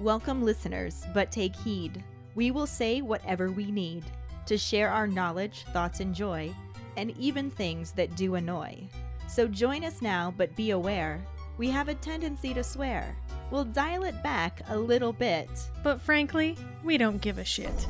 [0.00, 2.04] Welcome, listeners, but take heed.
[2.36, 4.04] We will say whatever we need
[4.46, 6.54] to share our knowledge, thoughts, and joy,
[6.96, 8.78] and even things that do annoy.
[9.26, 11.20] So join us now, but be aware
[11.56, 13.16] we have a tendency to swear.
[13.50, 15.50] We'll dial it back a little bit.
[15.82, 17.88] But frankly, we don't give a shit.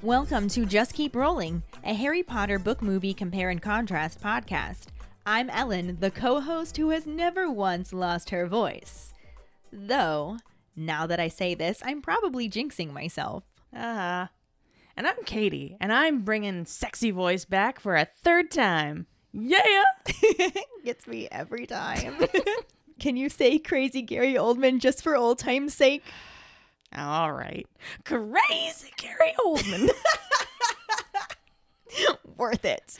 [0.00, 4.86] Welcome to Just Keep Rolling, a Harry Potter book movie compare and contrast podcast.
[5.26, 9.13] I'm Ellen, the co host who has never once lost her voice.
[9.76, 10.36] Though,
[10.76, 13.42] now that I say this, I'm probably jinxing myself.
[13.74, 14.30] Ah.
[14.96, 19.08] And I'm Katie, and I'm bringing sexy voice back for a third time.
[19.32, 19.82] Yeah!
[20.84, 22.24] Gets me every time.
[23.00, 26.04] Can you say crazy Gary Oldman just for old time's sake?
[26.96, 27.66] All right.
[28.04, 29.90] Crazy Gary Oldman.
[32.36, 32.96] Worth it.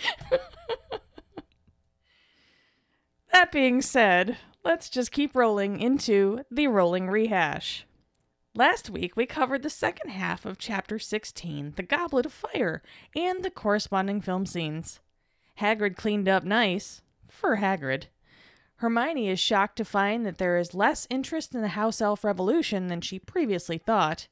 [3.32, 7.86] that being said, let's just keep rolling into the rolling rehash.
[8.54, 12.82] Last week, we covered the second half of Chapter 16, The Goblet of Fire,
[13.14, 15.00] and the corresponding film scenes.
[15.60, 18.04] Hagrid cleaned up nice, for Hagrid.
[18.76, 22.86] Hermione is shocked to find that there is less interest in the House Elf Revolution
[22.86, 24.28] than she previously thought.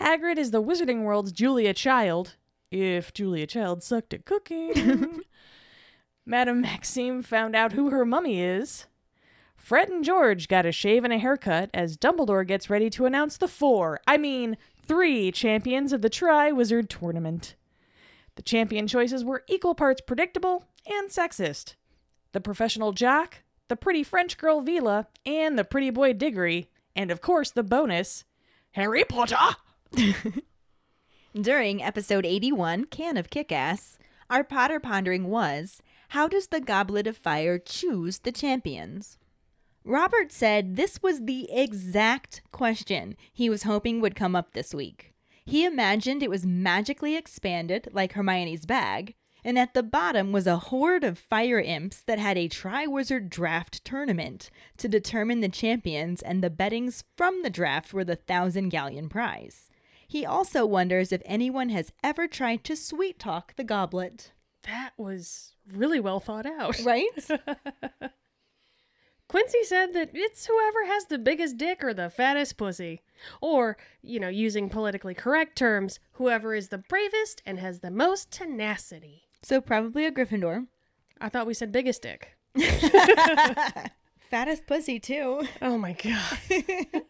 [0.00, 2.36] Hagrid is the Wizarding World's Julia Child,
[2.70, 5.22] if Julia Child sucked at cooking.
[6.26, 8.86] Madame Maxime found out who her mummy is.
[9.58, 13.36] Fred and George got a shave and a haircut as Dumbledore gets ready to announce
[13.36, 17.54] the four, I mean, three champions of the Triwizard Tournament.
[18.36, 21.74] The champion choices were equal parts predictable and sexist.
[22.32, 27.20] The professional jock, the pretty French girl Veela, and the pretty boy Diggory, and of
[27.20, 28.24] course the bonus,
[28.70, 29.56] Harry Potter!
[31.34, 33.98] During episode 81, Can of Kick Ass,
[34.30, 39.18] our Potter pondering was how does the Goblet of Fire choose the champions?
[39.84, 45.14] Robert said this was the exact question he was hoping would come up this week.
[45.44, 50.58] He imagined it was magically expanded like Hermione's bag, and at the bottom was a
[50.58, 56.44] horde of fire imps that had a Triwizard Draft tournament to determine the champions, and
[56.44, 59.70] the bettings from the draft were the thousand galleon prize.
[60.06, 64.32] He also wonders if anyone has ever tried to sweet talk the goblet.
[64.64, 66.78] That was really well thought out.
[66.84, 67.08] Right?
[69.28, 73.02] Quincy said that it's whoever has the biggest dick or the fattest pussy.
[73.42, 78.30] Or, you know, using politically correct terms, whoever is the bravest and has the most
[78.30, 79.24] tenacity.
[79.42, 80.66] so probably a Gryffindor.
[81.20, 82.36] I thought we said biggest dick.
[84.30, 85.42] Fattest pussy, too.
[85.60, 86.38] Oh my god.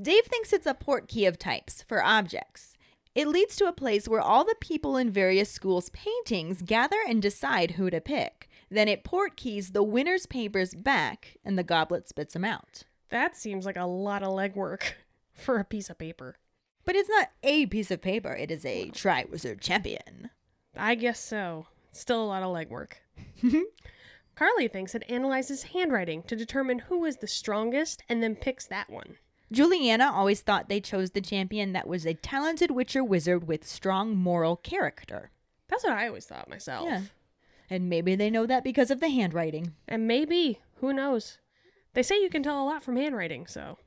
[0.00, 2.76] Dave thinks it's a portkey of types for objects.
[3.14, 7.20] It leads to a place where all the people in various schools' paintings gather and
[7.20, 8.48] decide who to pick.
[8.70, 12.84] Then it port keys the winner's papers back, and the goblet spits them out.
[13.08, 14.92] That seems like a lot of legwork
[15.32, 16.36] for a piece of paper.
[16.84, 20.30] But it's not a piece of paper, it is a Triwizard champion.
[20.76, 21.66] I guess so.
[21.92, 22.92] Still a lot of legwork.
[24.36, 28.88] Carly thinks it analyzes handwriting to determine who is the strongest and then picks that
[28.88, 29.16] one.
[29.52, 34.16] Juliana always thought they chose the champion that was a talented witcher wizard with strong
[34.16, 35.30] moral character.
[35.68, 36.86] That's what I always thought myself.
[36.88, 37.02] Yeah.
[37.70, 39.74] And maybe they know that because of the handwriting.
[39.86, 41.38] And maybe, who knows?
[41.94, 43.78] They say you can tell a lot from handwriting, so.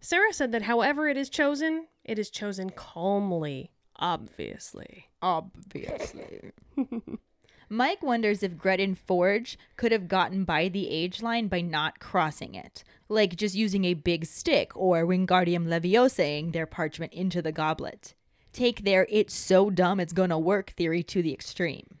[0.00, 5.08] Sarah said that however it is chosen, it is chosen calmly, obviously.
[5.20, 6.52] Obviously.
[7.68, 11.98] Mike wonders if Gred and Forge could have gotten by the age line by not
[11.98, 17.52] crossing it, like just using a big stick or Wingardium Leviosaing their parchment into the
[17.52, 18.14] goblet.
[18.52, 21.98] Take their it's so dumb it's gonna work theory to the extreme.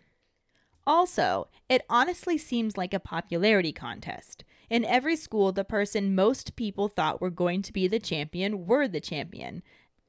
[0.86, 4.44] Also, it honestly seems like a popularity contest.
[4.68, 8.88] In every school, the person most people thought were going to be the champion were
[8.88, 9.62] the champion.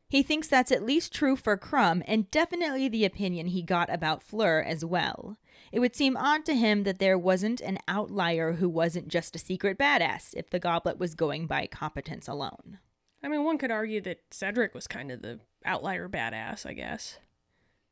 [0.09, 4.23] He thinks that's at least true for Krum and definitely the opinion he got about
[4.23, 5.37] Fleur as well.
[5.71, 9.39] It would seem odd to him that there wasn't an outlier who wasn't just a
[9.39, 12.79] secret badass if the goblet was going by competence alone.
[13.23, 17.17] I mean, one could argue that Cedric was kind of the outlier badass, I guess.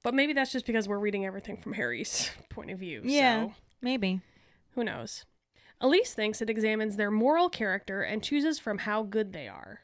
[0.04, 3.02] But maybe that's just because we're reading everything from Harry's point of view.
[3.04, 3.48] Yeah.
[3.48, 4.22] So Maybe.
[4.76, 5.26] who knows?
[5.82, 9.82] Elise thinks it examines their moral character and chooses from how good they are.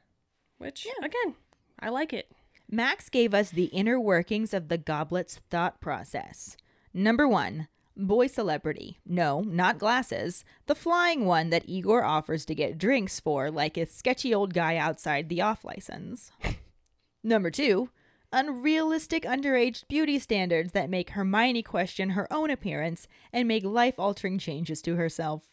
[0.58, 1.06] Which, yeah.
[1.06, 1.36] again,
[1.80, 2.32] I like it.
[2.70, 6.56] Max gave us the inner workings of the goblet's thought process.
[6.94, 7.68] Number one,
[7.98, 9.00] boy celebrity.
[9.06, 10.44] No, not glasses.
[10.68, 14.78] The flying one that Igor offers to get drinks for, like a sketchy old guy
[14.78, 16.32] outside the off license.
[17.24, 17.90] Number two,
[18.32, 24.38] unrealistic underage beauty standards that make Hermione question her own appearance and make life altering
[24.38, 25.44] changes to herself.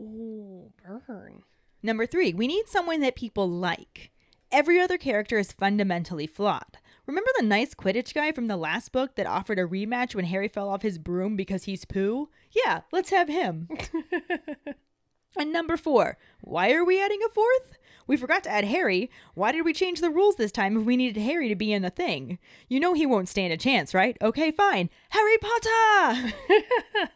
[0.00, 1.42] Ooh, burn.
[1.82, 4.10] Number three, we need someone that people like.
[4.50, 6.78] Every other character is fundamentally flawed.
[7.06, 10.48] Remember the nice Quidditch guy from the last book that offered a rematch when Harry
[10.48, 12.28] fell off his broom because he's poo?
[12.50, 13.68] Yeah, let's have him.
[15.38, 17.78] and number four, why are we adding a fourth?
[18.06, 19.10] We forgot to add Harry.
[19.34, 21.82] Why did we change the rules this time if we needed Harry to be in
[21.82, 22.38] the thing?
[22.66, 24.16] You know he won't stand a chance, right?
[24.22, 24.88] Okay, fine.
[25.10, 26.32] Harry Potter!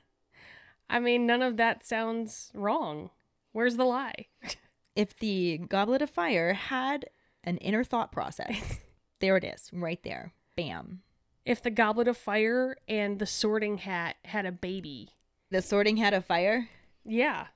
[0.90, 3.08] I mean, none of that sounds wrong.
[3.52, 4.26] Where's the lie?
[4.94, 7.06] if the Goblet of Fire had
[7.42, 8.80] an inner thought process,
[9.20, 10.34] there it is, right there.
[10.56, 11.00] Bam.
[11.46, 15.08] If the Goblet of Fire and the Sorting Hat had a baby.
[15.50, 16.68] The Sorting Hat of Fire?
[17.04, 17.46] Yeah.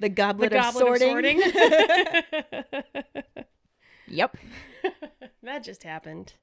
[0.00, 1.42] The Goblet, the goblet of Sorting?
[1.42, 2.74] Of sorting.
[4.06, 4.36] yep.
[5.42, 6.34] that just happened.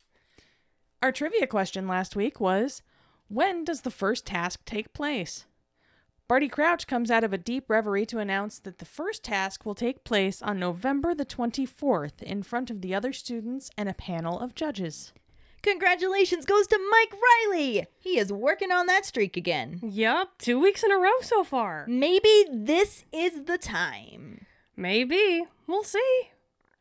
[1.02, 2.81] Our trivia question last week was
[3.28, 5.46] When does the first task take place?
[6.28, 9.75] Barty Crouch comes out of a deep reverie to announce that the first task will
[9.75, 14.40] take place on November the 24th in front of the other students and a panel
[14.40, 15.13] of judges.
[15.66, 17.88] Congratulations goes to Mike Riley.
[17.98, 19.80] He is working on that streak again.
[19.82, 21.88] Yep, two weeks in a row so far.
[21.90, 24.46] Maybe this is the time.
[24.78, 25.44] Maybe.
[25.66, 26.30] We'll see.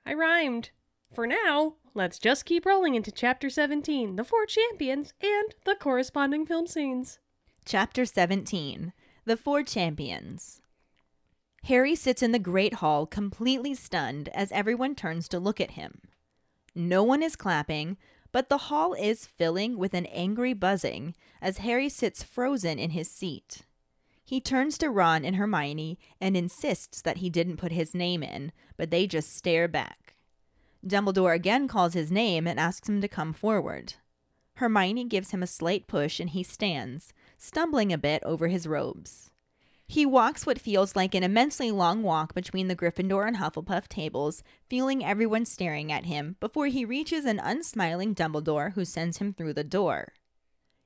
[0.05, 0.69] I rhymed.
[1.15, 6.45] For now, let's just keep rolling into Chapter 17 The Four Champions and the corresponding
[6.45, 7.19] film scenes.
[7.65, 8.93] Chapter 17
[9.25, 10.61] The Four Champions.
[11.63, 16.03] Harry sits in the Great Hall completely stunned as everyone turns to look at him.
[16.75, 17.97] No one is clapping,
[18.35, 23.09] but the hall is filling with an angry buzzing as Harry sits frozen in his
[23.09, 23.63] seat.
[24.25, 28.51] He turns to Ron and Hermione and insists that he didn't put his name in,
[28.77, 30.17] but they just stare back.
[30.85, 33.95] Dumbledore again calls his name and asks him to come forward.
[34.55, 39.31] Hermione gives him a slight push and he stands, stumbling a bit over his robes.
[39.87, 44.43] He walks what feels like an immensely long walk between the Gryffindor and Hufflepuff tables,
[44.69, 49.53] feeling everyone staring at him before he reaches an unsmiling Dumbledore who sends him through
[49.53, 50.15] the door.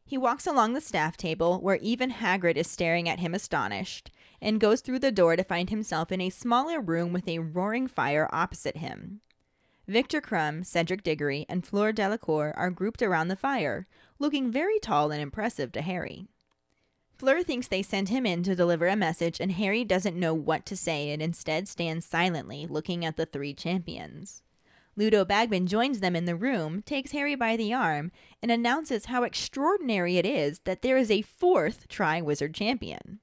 [0.04, 4.10] He walks along the staff table, where even Hagrid is staring at him astonished,
[4.40, 7.86] and goes through the door to find himself in a smaller room with a roaring
[7.86, 9.20] fire opposite him.
[9.86, 13.86] Viktor Krum, Cedric Diggory, and Fleur Delacour are grouped around the fire,
[14.18, 16.26] looking very tall and impressive to Harry.
[17.18, 20.64] Fleur thinks they sent him in to deliver a message, and Harry doesn't know what
[20.66, 24.42] to say and instead stands silently, looking at the three champions.
[24.94, 29.24] Ludo Bagman joins them in the room, takes Harry by the arm, and announces how
[29.24, 33.18] extraordinary it is that there is a fourth Triwizard champion.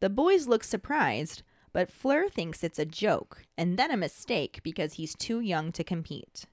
[0.00, 1.42] The boys look surprised,
[1.72, 5.84] but Fleur thinks it's a joke, and then a mistake because he's too young to
[5.84, 6.46] compete.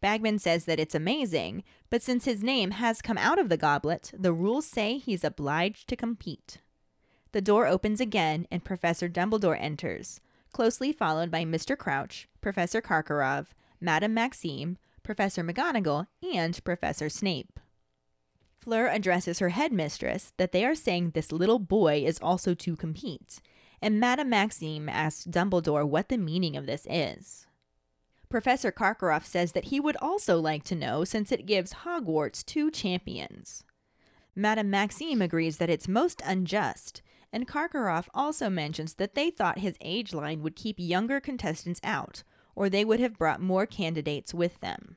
[0.00, 4.12] Bagman says that it's amazing, but since his name has come out of the goblet,
[4.16, 6.58] the rules say he's obliged to compete.
[7.32, 10.20] The door opens again and Professor Dumbledore enters,
[10.52, 11.76] closely followed by Mr.
[11.76, 13.48] Crouch, Professor Karkaroff,
[13.80, 17.60] Madame Maxime, Professor McGonagall, and Professor Snape.
[18.58, 23.40] Fleur addresses her headmistress that they are saying this little boy is also to compete,
[23.80, 27.46] and Madame Maxime asks Dumbledore what the meaning of this is.
[28.28, 32.70] Professor Karkaroff says that he would also like to know since it gives Hogwarts two
[32.70, 33.64] champions.
[34.34, 37.02] Madame Maxime agrees that it's most unjust,
[37.32, 42.22] and Karkaroff also mentions that they thought his age line would keep younger contestants out,
[42.54, 44.96] or they would have brought more candidates with them.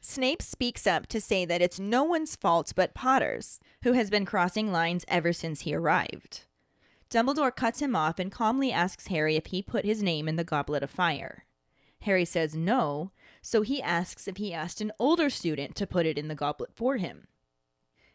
[0.00, 4.26] Snape speaks up to say that it's no one's fault but Potter's, who has been
[4.26, 6.42] crossing lines ever since he arrived.
[7.08, 10.44] Dumbledore cuts him off and calmly asks Harry if he put his name in the
[10.44, 11.44] Goblet of Fire.
[12.02, 16.18] Harry says no, so he asks if he asked an older student to put it
[16.18, 17.26] in the goblet for him.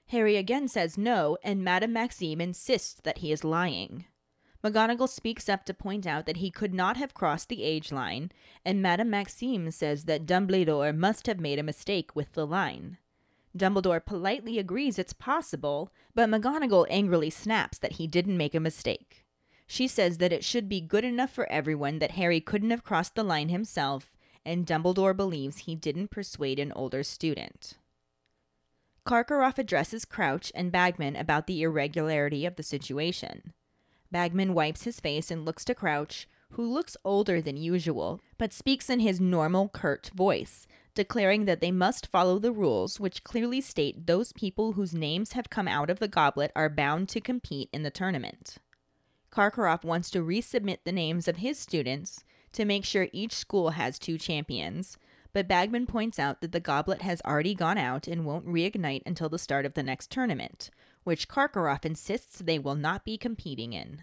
[0.08, 4.06] Harry again says no, and Madame Maxime insists that he is lying.
[4.63, 8.32] McGonagall speaks up to point out that he could not have crossed the age line,
[8.65, 12.98] and Madame Maxime says that Dumbledore must have made a mistake with the line.
[13.56, 19.25] Dumbledore politely agrees it's possible, but McGonagall angrily snaps that he didn't make a mistake.
[19.67, 23.15] She says that it should be good enough for everyone that Harry couldn't have crossed
[23.15, 27.74] the line himself, and Dumbledore believes he didn't persuade an older student.
[29.05, 33.53] Karkaroff addresses Crouch and Bagman about the irregularity of the situation.
[34.12, 38.89] Bagman wipes his face and looks to Crouch, who looks older than usual, but speaks
[38.89, 44.07] in his normal, curt voice, declaring that they must follow the rules, which clearly state
[44.07, 47.83] those people whose names have come out of the goblet are bound to compete in
[47.83, 48.57] the tournament.
[49.38, 54.00] Karkaroff wants to resubmit the names of his students to make sure each school has
[54.00, 54.98] two champions,
[55.32, 59.29] but Bagman points out that the goblet has already gone out and won't reignite until
[59.29, 60.72] the start of the next tournament,
[61.03, 64.01] which Karkaroff insists they will not be competing in.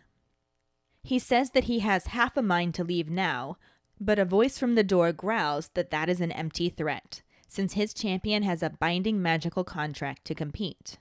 [1.03, 3.59] He says that he has half a mind to leave now,
[4.01, 7.93] but a voice from the door growls that that is an empty threat, since his
[7.93, 10.97] champion has a binding magical contract to compete.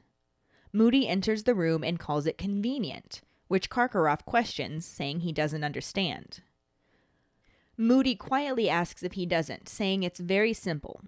[0.72, 6.42] Moody enters the room and calls it convenient, which Karkaroff questions, saying he doesn't understand.
[7.78, 11.02] Moody quietly asks if he doesn't, saying it's very simple.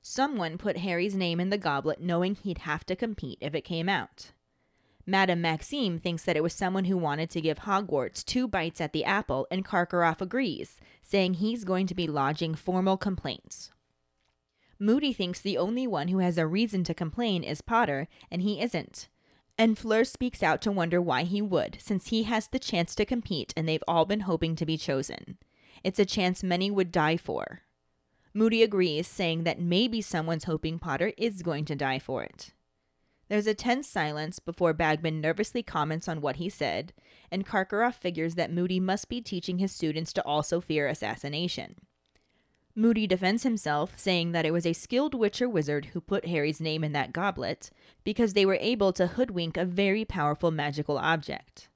[0.00, 3.88] Someone put Harry's name in the goblet knowing he'd have to compete if it came
[3.88, 4.32] out.
[5.04, 8.92] Madame Maxime thinks that it was someone who wanted to give Hogwarts two bites at
[8.92, 13.70] the apple, and Karkaroff agrees, saying he's going to be lodging formal complaints.
[14.78, 18.60] Moody thinks the only one who has a reason to complain is Potter, and he
[18.60, 19.08] isn't.
[19.58, 23.06] And Fleur speaks out to wonder why he would, since he has the chance to
[23.06, 25.38] compete and they've all been hoping to be chosen.
[25.82, 27.62] It's a chance many would die for.
[28.34, 32.52] Moody agrees, saying that maybe someone's hoping Potter is going to die for it.
[33.28, 36.92] There's a tense silence before Bagman nervously comments on what he said,
[37.30, 41.76] and Karkaroff figures that Moody must be teaching his students to also fear assassination.
[42.78, 46.84] Moody defends himself, saying that it was a skilled witcher wizard who put Harry's name
[46.84, 47.70] in that goblet
[48.04, 51.68] because they were able to hoodwink a very powerful magical object.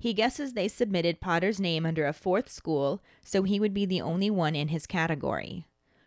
[0.00, 4.00] He guesses they submitted Potter's name under a fourth school, so he would be the
[4.00, 5.66] only one in his category.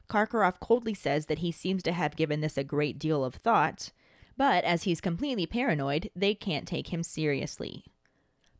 [0.09, 3.91] Karkaroff coldly says that he seems to have given this a great deal of thought,
[4.35, 7.85] but as he's completely paranoid, they can't take him seriously.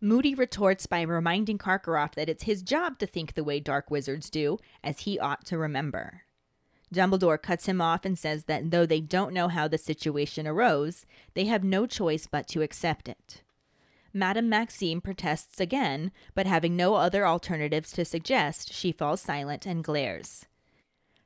[0.04, 4.30] Moody retorts by reminding Karkaroff that it's his job to think the way dark wizards
[4.30, 6.24] do, as he ought to remember.
[6.94, 11.06] Dumbledore cuts him off and says that though they don't know how the situation arose,
[11.36, 13.44] they have no choice but to accept it.
[14.14, 19.86] Madame Maxime protests again, but having no other alternatives to suggest, she falls silent and
[19.86, 20.48] glares.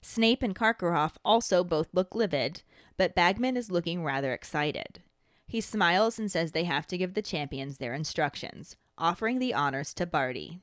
[0.03, 2.61] Snape and Karkaroff also both look livid,
[2.95, 5.01] but Bagman is looking rather excited.
[5.47, 9.93] He smiles and says they have to give the champions their instructions, offering the honors
[9.93, 10.59] to Barty.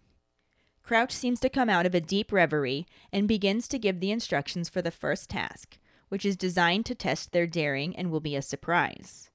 [0.83, 4.69] Crouch seems to come out of a deep reverie and begins to give the instructions
[4.69, 5.79] for the first task,
[6.11, 9.31] which is designed to test their daring and will be a surprise.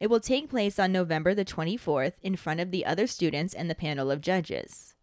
[0.00, 3.68] It will take place on November the 24th in front of the other students and
[3.68, 4.94] the panel of judges.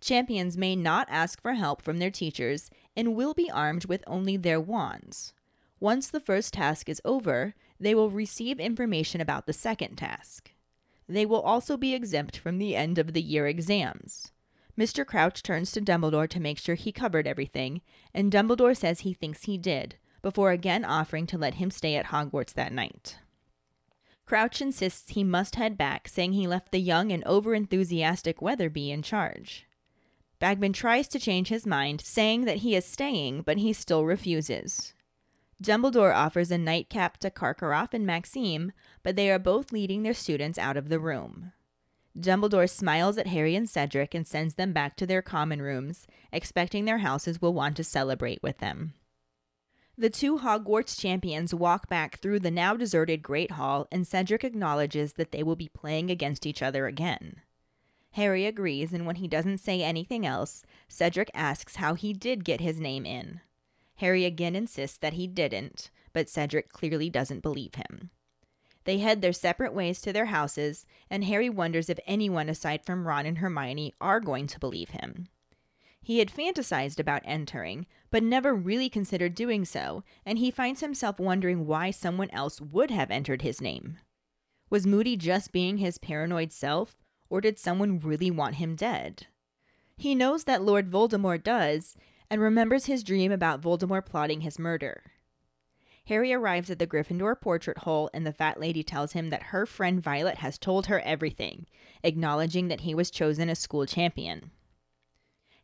[0.00, 4.38] Champions may not ask for help from their teachers and will be armed with only
[4.38, 5.34] their wands.
[5.78, 10.52] Once the first task is over, they will receive information about the second task.
[11.08, 14.30] They will also be exempt from the end of the year exams.
[14.78, 15.04] Mr.
[15.04, 17.80] Crouch turns to Dumbledore to make sure he covered everything,
[18.14, 22.06] and Dumbledore says he thinks he did, before again offering to let him stay at
[22.06, 23.18] Hogwarts that night.
[24.24, 29.02] Crouch insists he must head back, saying he left the young and overenthusiastic Weatherby in
[29.02, 29.66] charge.
[30.38, 34.94] Bagman tries to change his mind, saying that he is staying, but he still refuses.
[35.62, 40.58] Dumbledore offers a nightcap to Karkaroff and Maxime, but they are both leading their students
[40.58, 41.52] out of the room.
[42.18, 46.84] Dumbledore smiles at Harry and Cedric and sends them back to their common rooms, expecting
[46.84, 48.94] their houses will want to celebrate with them.
[49.98, 55.12] The two Hogwarts champions walk back through the now deserted Great Hall, and Cedric acknowledges
[55.14, 57.42] that they will be playing against each other again.
[58.12, 62.60] Harry agrees, and when he doesn't say anything else, Cedric asks how he did get
[62.60, 63.40] his name in.
[64.00, 68.08] Harry again insists that he didn't, but Cedric clearly doesn't believe him.
[68.84, 73.06] They head their separate ways to their houses, and Harry wonders if anyone aside from
[73.06, 75.28] Ron and Hermione are going to believe him.
[76.00, 81.20] He had fantasized about entering, but never really considered doing so, and he finds himself
[81.20, 83.98] wondering why someone else would have entered his name.
[84.70, 89.26] Was Moody just being his paranoid self, or did someone really want him dead?
[89.98, 91.98] He knows that Lord Voldemort does,
[92.30, 95.02] and remembers his dream about Voldemort plotting his murder.
[96.06, 99.66] Harry arrives at the Gryffindor portrait hole, and the fat lady tells him that her
[99.66, 101.66] friend Violet has told her everything,
[102.02, 104.50] acknowledging that he was chosen as school champion.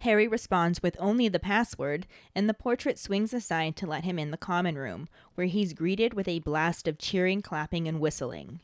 [0.01, 4.31] Harry responds with only the password, and the portrait swings aside to let him in
[4.31, 8.61] the common room, where he's greeted with a blast of cheering, clapping, and whistling.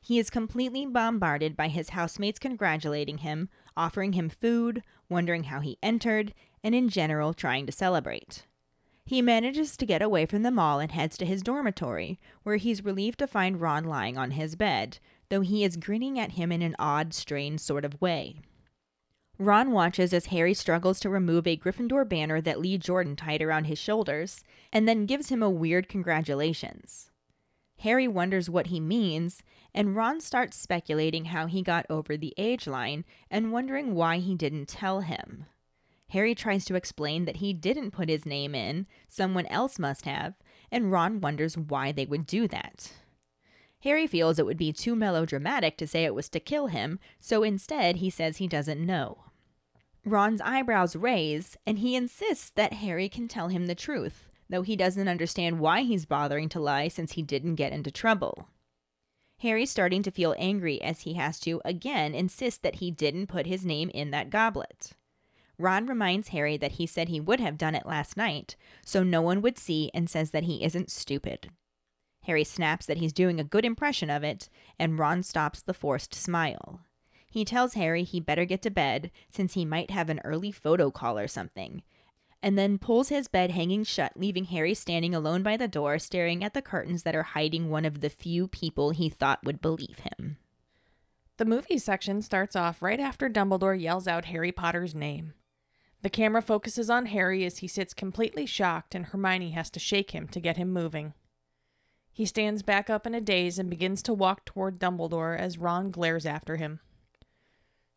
[0.00, 5.78] He is completely bombarded by his housemates congratulating him, offering him food, wondering how he
[5.82, 8.46] entered, and in general trying to celebrate.
[9.04, 12.84] He manages to get away from them all and heads to his dormitory, where he's
[12.84, 14.98] relieved to find Ron lying on his bed,
[15.30, 18.36] though he is grinning at him in an odd, strange sort of way.
[19.38, 23.64] Ron watches as Harry struggles to remove a Gryffindor banner that Lee Jordan tied around
[23.64, 27.10] his shoulders, and then gives him a weird congratulations.
[27.78, 29.42] Harry wonders what he means,
[29.74, 34.34] and Ron starts speculating how he got over the age line and wondering why he
[34.34, 35.46] didn't tell him.
[36.10, 40.34] Harry tries to explain that he didn't put his name in, someone else must have,
[40.70, 42.92] and Ron wonders why they would do that.
[43.82, 47.42] Harry feels it would be too melodramatic to say it was to kill him, so
[47.42, 49.24] instead he says he doesn't know.
[50.04, 54.76] Ron's eyebrows raise, and he insists that Harry can tell him the truth, though he
[54.76, 58.48] doesn't understand why he's bothering to lie since he didn't get into trouble.
[59.38, 63.46] Harry's starting to feel angry as he has to again insist that he didn't put
[63.46, 64.92] his name in that goblet.
[65.60, 69.20] Ron reminds Harry that he said he would have done it last night, so no
[69.20, 71.50] one would see, and says that he isn't stupid.
[72.24, 74.48] Harry snaps that he's doing a good impression of it,
[74.78, 76.80] and Ron stops the forced smile.
[77.30, 80.90] He tells Harry he better get to bed since he might have an early photo
[80.90, 81.82] call or something,
[82.42, 86.42] and then pulls his bed hanging shut, leaving Harry standing alone by the door, staring
[86.42, 90.00] at the curtains that are hiding one of the few people he thought would believe
[90.00, 90.38] him.
[91.36, 95.34] The movie section starts off right after Dumbledore yells out Harry Potter's name.
[96.02, 100.12] The camera focuses on Harry as he sits completely shocked, and Hermione has to shake
[100.12, 101.12] him to get him moving.
[102.12, 105.90] He stands back up in a daze and begins to walk toward Dumbledore as Ron
[105.90, 106.80] glares after him.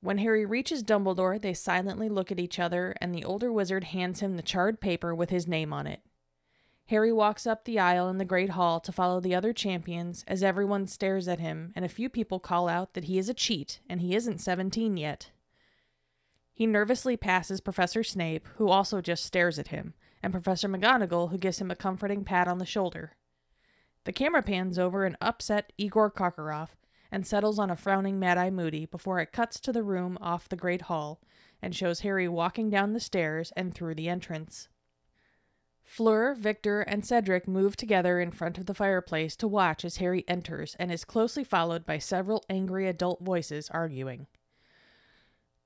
[0.02, 4.20] When Harry reaches Dumbledore, they silently look at each other, and the older wizard hands
[4.20, 6.02] him the charred paper with his name on it.
[6.88, 10.44] Harry walks up the aisle in the Great Hall to follow the other champions as
[10.44, 13.80] everyone stares at him, and a few people call out that he is a cheat
[13.90, 15.32] and he isn't 17 yet.
[16.54, 21.38] He nervously passes Professor Snape, who also just stares at him, and Professor McGonagall, who
[21.38, 23.14] gives him a comforting pat on the shoulder.
[24.04, 26.76] The camera pans over an upset Igor Karkaroff
[27.12, 30.50] and settles on a frowning Mad Eye Moody before it cuts to the room off
[30.50, 31.22] the Great Hall
[31.62, 34.68] and shows Harry walking down the stairs and through the entrance.
[35.84, 40.24] Fleur, Viktor, and Cedric move together in front of the fireplace to watch as Harry
[40.28, 44.28] enters and is closely followed by several angry adult voices arguing.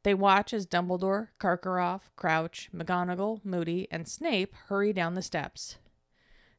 [0.07, 5.79] They watch as Dumbledore, Karkaroff, Crouch, McGonagall, Moody, and Snape hurry down the steps.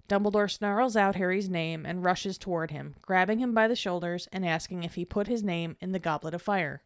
[0.06, 4.44] Dumbledore snarls out Harry's name and rushes toward him, grabbing him by the shoulders and
[4.44, 6.82] asking if he put his name in the Goblet of Fire.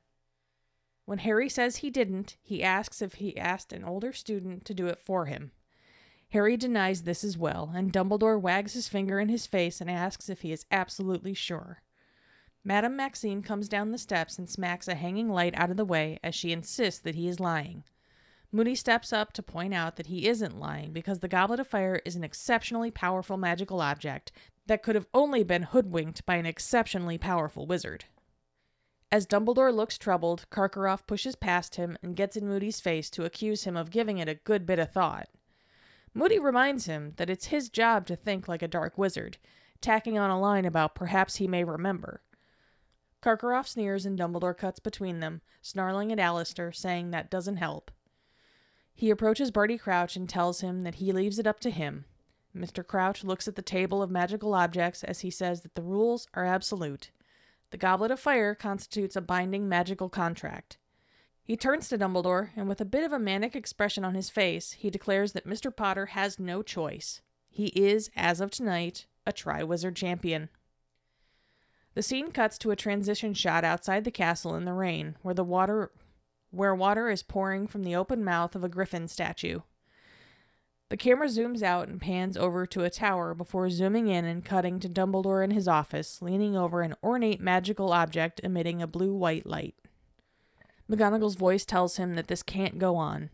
[1.04, 4.86] When Harry says he didn't, he asks if he asked an older student to do
[4.86, 5.50] it for him.
[6.28, 10.28] Harry denies this as well, and Dumbledore wags his finger in his face and asks
[10.28, 11.82] if he is absolutely sure.
[12.64, 16.18] Madame Maxime comes down the steps and smacks a hanging light out of the way
[16.22, 17.82] as she insists that he is lying.
[18.52, 22.00] Moody steps up to point out that he isn't lying because the Goblet of Fire
[22.04, 24.30] is an exceptionally powerful magical object
[24.66, 28.04] that could have only been hoodwinked by an exceptionally powerful wizard.
[29.10, 33.64] As Dumbledore looks troubled, Karkaroff pushes past him and gets in Moody's face to accuse
[33.64, 35.28] him of giving it a good bit of thought.
[36.14, 39.38] Moody reminds him that it's his job to think like a dark wizard,
[39.80, 42.22] tacking on a line about perhaps he may remember.
[43.22, 47.90] Karkaroff sneers and Dumbledore cuts between them, snarling at Alastor, saying that doesn't help.
[48.94, 52.04] He approaches Barty Crouch and tells him that he leaves it up to him.
[52.54, 52.86] Mr.
[52.86, 56.44] Crouch looks at the table of magical objects as he says that the rules are
[56.44, 57.10] absolute.
[57.70, 60.76] The Goblet of Fire constitutes a binding magical contract.
[61.42, 64.72] He turns to Dumbledore, and with a bit of a manic expression on his face,
[64.72, 65.74] he declares that Mr.
[65.74, 67.22] Potter has no choice.
[67.48, 70.50] He is, as of tonight, a Triwizard champion.
[71.94, 75.44] The scene cuts to a transition shot outside the castle in the rain, where the
[75.44, 75.90] water
[76.50, 79.60] where water is pouring from the open mouth of a griffin statue.
[80.90, 84.78] The camera zooms out and pans over to a tower before zooming in and cutting
[84.80, 89.46] to Dumbledore in his office, leaning over an ornate magical object emitting a blue white
[89.46, 89.74] light.
[90.90, 93.30] McGonagall's voice tells him that this can't go on.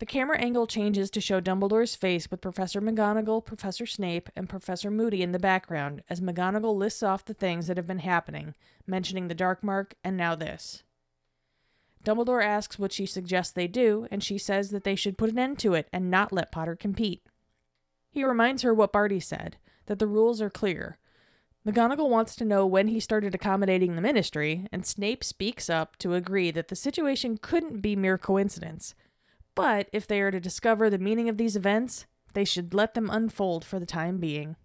[0.00, 4.90] The camera angle changes to show Dumbledore's face with Professor McGonagall, Professor Snape, and Professor
[4.90, 8.54] Moody in the background as McGonagall lists off the things that have been happening,
[8.86, 10.84] mentioning the Dark Mark and now this.
[12.02, 15.38] Dumbledore asks what she suggests they do, and she says that they should put an
[15.38, 17.26] end to it and not let Potter compete.
[18.10, 20.96] He reminds her what Barty said, that the rules are clear.
[21.66, 26.14] McGonagall wants to know when he started accommodating the ministry, and Snape speaks up to
[26.14, 28.94] agree that the situation couldn't be mere coincidence.
[29.60, 33.10] But if they are to discover the meaning of these events, they should let them
[33.10, 34.56] unfold for the time being.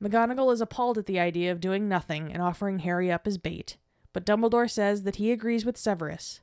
[0.00, 3.78] McGonagall is appalled at the idea of doing nothing and offering Harry up as bait,
[4.12, 6.40] but Dumbledore says that he agrees with Severus.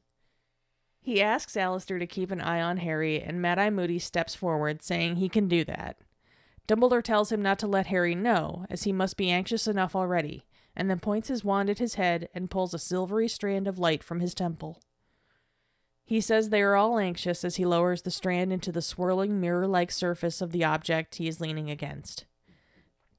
[0.99, 4.83] He asks Alastor to keep an eye on Harry, and Mad Eye Moody steps forward,
[4.83, 6.01] saying he can do that.
[6.67, 10.43] Dumbledore tells him not to let Harry know, as he must be anxious enough already,
[10.75, 14.03] and then points his wand at his head and pulls a silvery strand of light
[14.03, 14.81] from his temple.
[16.07, 19.67] He says they are all anxious as he lowers the strand into the swirling mirror
[19.67, 22.23] like surface of the object he is leaning against.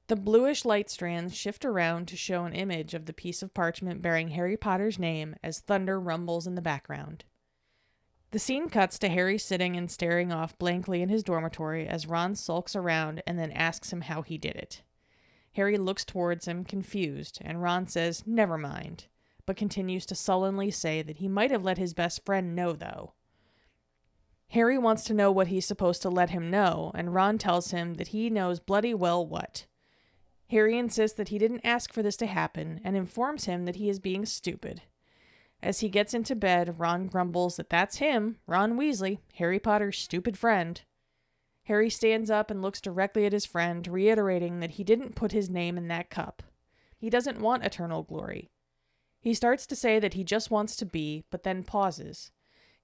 [0.07, 4.01] The bluish light strands shift around to show an image of the piece of parchment
[4.01, 7.27] bearing Harry Potter's name as thunder rumbles in the background.
[8.31, 12.35] The scene cuts to Harry sitting and staring off blankly in his dormitory as Ron
[12.35, 14.83] sulks around and then asks him how he did it.
[15.53, 19.09] Harry looks towards him, confused, and Ron says, Never mind
[19.49, 23.15] but continues to sullenly say that he might have let his best friend know, though.
[24.51, 27.95] Harry wants to know what he's supposed to let him know, and Ron tells him
[27.95, 29.65] that he knows bloody well what.
[30.51, 33.89] Harry insists that he didn't ask for this to happen and informs him that he
[33.89, 34.83] is being stupid.
[35.63, 40.37] As he gets into bed, Ron grumbles that that's him, Ron Weasley, Harry Potter's stupid
[40.37, 40.83] friend.
[41.63, 45.49] Harry stands up and looks directly at his friend, reiterating that he didn't put his
[45.49, 46.43] name in that cup.
[46.99, 48.51] He doesn't want eternal glory.
[49.21, 52.31] He starts to say that he just wants to be, but then pauses.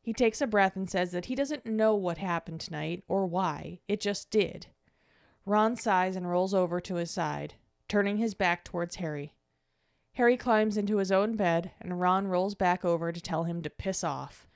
[0.00, 3.80] He takes a breath and says that he doesn't know what happened tonight or why,
[3.88, 4.66] it just did.
[5.46, 7.54] Ron sighs and rolls over to his side,
[7.88, 9.34] turning his back towards Harry.
[10.14, 13.70] Harry climbs into his own bed, and Ron rolls back over to tell him to
[13.70, 14.46] piss off.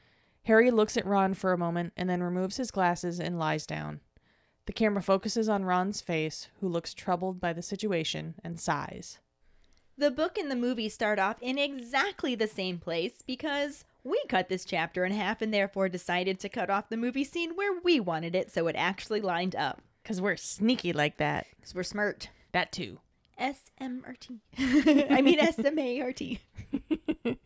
[0.44, 4.00] Harry looks at Ron for a moment and then removes his glasses and lies down.
[4.66, 9.18] The camera focuses on Ron's face, who looks troubled by the situation and sighs.
[9.98, 14.48] The book and the movie start off in exactly the same place because we cut
[14.48, 17.98] this chapter in half and therefore decided to cut off the movie scene where we
[17.98, 19.82] wanted it so it actually lined up.
[20.00, 21.48] Because we're sneaky like that.
[21.56, 22.30] Because we're smart.
[22.52, 23.00] That too.
[23.36, 24.38] S M R T.
[25.10, 26.38] I mean S M A R T.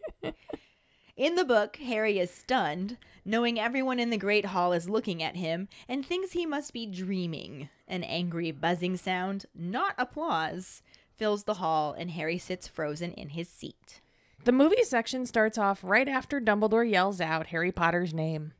[1.17, 5.37] In the book, Harry is stunned, knowing everyone in the Great Hall is looking at
[5.37, 7.69] him and thinks he must be dreaming.
[7.87, 10.83] An angry buzzing sound, not applause,
[11.16, 14.01] fills the hall and Harry sits frozen in his seat.
[14.44, 18.53] The movie section starts off right after Dumbledore yells out Harry Potter's name.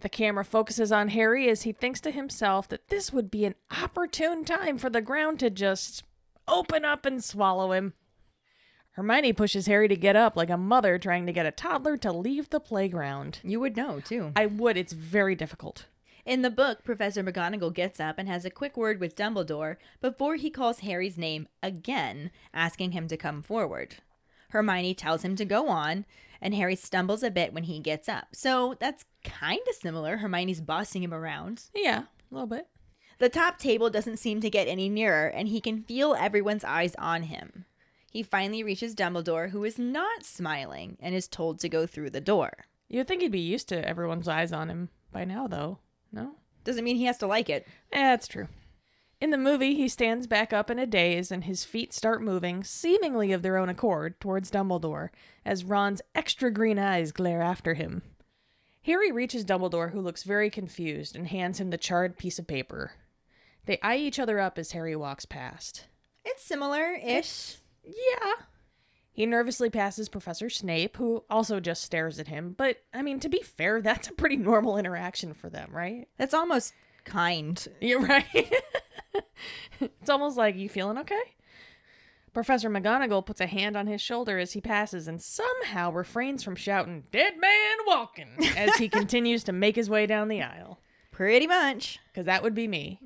[0.00, 3.54] The camera focuses on Harry as he thinks to himself that this would be an
[3.82, 6.04] opportune time for the ground to just
[6.46, 7.94] open up and swallow him.
[8.92, 12.12] Hermione pushes Harry to get up like a mother trying to get a toddler to
[12.12, 13.40] leave the playground.
[13.42, 14.32] You would know, too.
[14.36, 15.86] I would, it's very difficult.
[16.26, 20.34] In the book, Professor McGonagall gets up and has a quick word with Dumbledore before
[20.34, 23.98] he calls Harry's name again, asking him to come forward.
[24.48, 26.04] Hermione tells him to go on,
[26.40, 28.26] and Harry stumbles a bit when he gets up.
[28.32, 30.16] So that's kind of similar.
[30.16, 31.66] Hermione's bossing him around.
[31.72, 32.66] Yeah, a little bit.
[33.18, 36.96] The top table doesn't seem to get any nearer, and he can feel everyone's eyes
[36.98, 37.66] on him.
[38.10, 42.20] He finally reaches Dumbledore, who is not smiling, and is told to go through the
[42.20, 42.66] door.
[42.88, 45.78] You'd think he'd be used to everyone's eyes on him by now, though.
[46.16, 46.34] No?
[46.64, 47.68] Doesn't mean he has to like it.
[47.92, 48.48] Eh, that's true.
[49.20, 52.64] In the movie, he stands back up in a daze and his feet start moving,
[52.64, 55.10] seemingly of their own accord, towards Dumbledore,
[55.44, 58.02] as Ron's extra green eyes glare after him.
[58.82, 62.92] Harry reaches Dumbledore, who looks very confused, and hands him the charred piece of paper.
[63.66, 65.86] They eye each other up as Harry walks past.
[66.24, 67.56] It's similar ish.
[67.84, 68.32] Yeah.
[69.16, 72.54] He nervously passes Professor Snape, who also just stares at him.
[72.54, 76.06] But, I mean, to be fair, that's a pretty normal interaction for them, right?
[76.18, 76.74] That's almost
[77.06, 77.66] kind.
[77.80, 78.52] You're right.
[79.80, 81.18] it's almost like, you feeling okay?
[82.34, 86.54] Professor McGonagall puts a hand on his shoulder as he passes and somehow refrains from
[86.54, 90.78] shouting, Dead man walking, as he continues to make his way down the aisle.
[91.10, 92.00] Pretty much.
[92.12, 93.00] Because that would be me.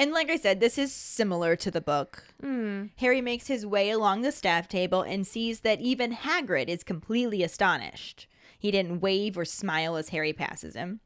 [0.00, 2.24] And like I said, this is similar to the book.
[2.40, 2.86] Hmm.
[2.96, 7.42] Harry makes his way along the staff table and sees that even Hagrid is completely
[7.42, 8.26] astonished.
[8.58, 11.00] He didn't wave or smile as Harry passes him.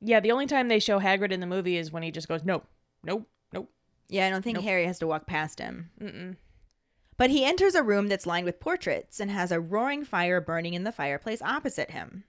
[0.00, 2.42] Yeah, the only time they show Hagrid in the movie is when he just goes,
[2.42, 2.66] Nope,
[3.04, 3.68] nope, nope.
[4.08, 4.64] Yeah, I don't think Nope.
[4.64, 5.90] Harry has to walk past him.
[6.00, 6.36] Mm-mm.
[7.18, 10.72] But he enters a room that's lined with portraits and has a roaring fire burning
[10.72, 12.24] in the fireplace opposite him.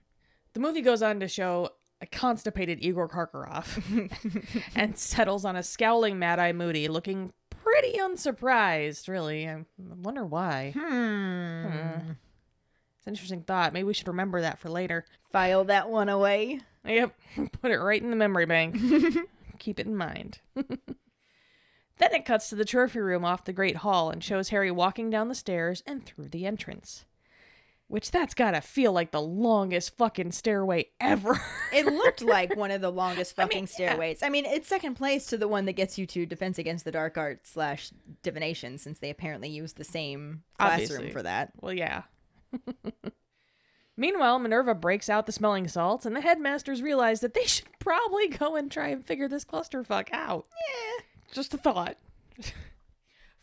[0.52, 3.78] The movie goes on to show a constipated Igor Karkaroff
[4.74, 9.48] and settles on a scowling Mad Eye Moody looking pretty unsurprised, really.
[9.48, 10.72] I wonder why.
[10.74, 11.66] Hmm.
[11.66, 12.10] Hmm.
[12.98, 13.72] It's an interesting thought.
[13.72, 15.04] Maybe we should remember that for later.
[15.32, 16.60] File that one away.
[16.84, 17.14] Yep,
[17.62, 18.78] put it right in the memory bank.
[19.58, 20.40] Keep it in mind.
[20.54, 20.68] then
[21.98, 25.28] it cuts to the trophy room off the Great Hall and shows Harry walking down
[25.28, 27.04] the stairs and through the entrance.
[27.90, 31.40] Which that's gotta feel like the longest fucking stairway ever.
[31.72, 33.74] It looked like one of the longest I fucking mean, yeah.
[33.88, 34.22] stairways.
[34.22, 36.92] I mean, it's second place to the one that gets you to Defense Against the
[36.92, 37.90] Dark Arts slash
[38.22, 41.10] Divination, since they apparently use the same classroom Obviously.
[41.10, 41.50] for that.
[41.60, 42.02] Well, yeah.
[43.96, 48.28] Meanwhile, Minerva breaks out the smelling salts, and the headmasters realize that they should probably
[48.28, 50.46] go and try and figure this clusterfuck out.
[50.48, 51.04] Yeah.
[51.32, 51.96] Just a thought.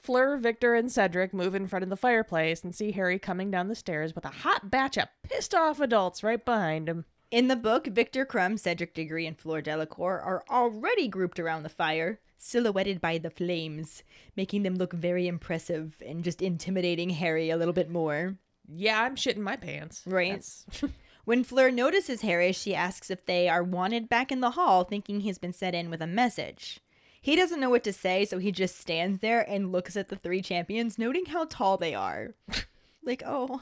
[0.07, 3.67] Fleur, Victor, and Cedric move in front of the fireplace and see Harry coming down
[3.67, 7.03] the stairs with a hot batch of pissed off adults right behind him.
[7.29, 11.69] In the book, Viktor Krum, Cedric Diggory, and Fleur Delacour are already grouped around the
[11.69, 14.01] fire, silhouetted by the flames,
[14.37, 18.37] making them look very impressive and just intimidating Harry a little bit more.
[18.65, 20.03] Yeah, I'm shitting my pants.
[20.05, 20.41] Right.
[21.27, 25.19] When Fleur notices Harry, she asks if they are wanted back in the hall, thinking
[25.19, 26.79] he's been set in with a message.
[27.27, 30.15] He doesn't know what to say, so he just stands there and looks at the
[30.15, 32.35] three champions, noting how tall they are.
[33.03, 33.61] like, oh,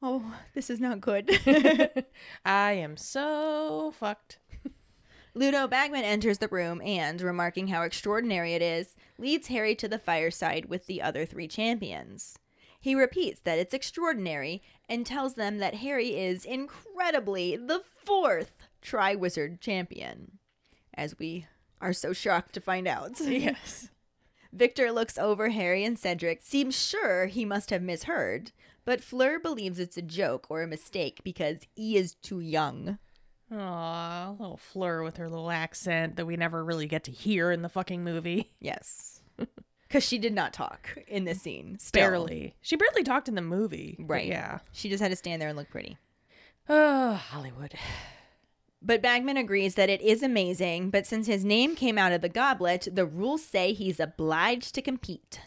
[0.00, 1.28] oh, this is not good.
[2.44, 4.38] I am so fucked.
[5.34, 9.98] Ludo Bagman enters the room and, remarking how extraordinary it is, leads Harry to the
[9.98, 12.38] fireside with the other three champions.
[12.80, 19.58] He repeats that it's extraordinary and tells them that Harry is incredibly the fourth Triwizard
[19.60, 20.38] champion.
[20.94, 21.46] As we
[21.82, 23.20] are so shocked to find out.
[23.20, 23.90] Yes.
[24.54, 28.52] Viktor looks over Harry and Cedric, seems sure he must have misheard,
[28.84, 32.98] but Fleur believes it's a joke or a mistake because he is too young.
[33.50, 37.62] Aw, little Fleur with her little accent that we never really get to hear in
[37.62, 38.52] the fucking movie.
[38.60, 39.20] Yes.
[39.88, 41.78] Because she did not talk in this scene.
[41.78, 42.00] Still.
[42.00, 42.54] Barely.
[42.62, 43.98] She barely talked in the movie.
[44.00, 44.26] Right.
[44.26, 44.60] Yeah.
[44.72, 45.98] She just had to stand there and look pretty.
[46.66, 47.74] Oh, Hollywood.
[48.84, 52.28] But Bagman agrees that it is amazing, but since his name came out of the
[52.28, 55.40] goblet, the rules say he's obliged to compete.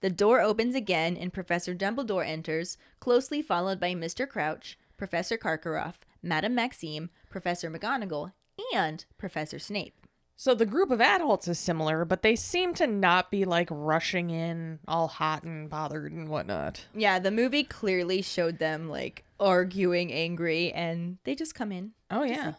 [0.00, 4.26] The door opens again and Professor Dumbledore enters, closely followed by Mr.
[4.26, 8.32] Crouch, Professor Karkaroff, Madame Maxime, Professor McGonagall,
[8.74, 10.03] and Professor Snape.
[10.36, 14.30] So the group of adults is similar, but they seem to not be like rushing
[14.30, 16.86] in all hot and bothered and whatnot.
[16.94, 21.92] Yeah, the movie clearly showed them like arguing, angry, and they just come in.
[22.10, 22.54] Oh, yeah.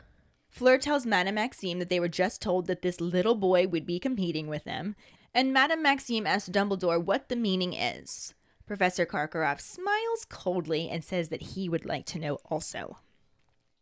[0.49, 3.99] Fleur tells Madame Maxime that they were just told that this little boy would be
[3.99, 4.95] competing with them,
[5.33, 8.33] and Madame Maxime asks Dumbledore what the meaning is.
[8.65, 12.97] Professor Karkaroff smiles coldly and says that he would like to know also.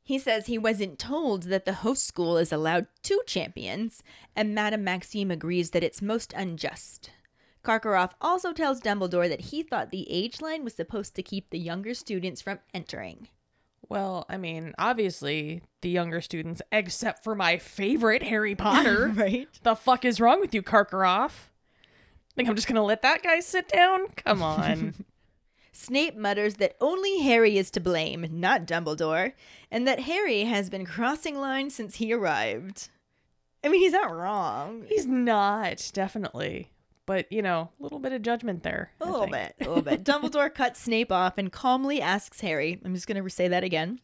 [0.03, 4.03] He says he wasn't told that the host school is allowed two champions,
[4.35, 7.09] and Madame Maxime agrees that it's most unjust.
[7.63, 11.59] Karkaroff also tells Dumbledore that he thought the age line was supposed to keep the
[11.59, 13.29] younger students from entering.
[13.87, 19.07] Well, I mean, obviously, the younger students, except for my favorite Harry Potter.
[19.15, 19.47] right?
[19.63, 21.49] the fuck is wrong with you, Karkaroff?
[22.35, 24.07] Think I'm just gonna let that guy sit down?
[24.17, 24.95] Come on.
[25.75, 29.33] Snape mutters that only Harry is to blame, not Dumbledore,
[29.71, 32.89] and that Harry has been crossing lines since he arrived.
[33.63, 34.85] I mean, he's not wrong.
[34.87, 36.69] He's not, definitely.
[37.07, 38.91] But, you know, a little bit of judgment there.
[39.01, 39.33] A I little think.
[39.33, 40.03] bit, a little bit.
[40.05, 43.99] Dumbledore cuts Snape off and calmly asks Harry, I'm just going to say that again,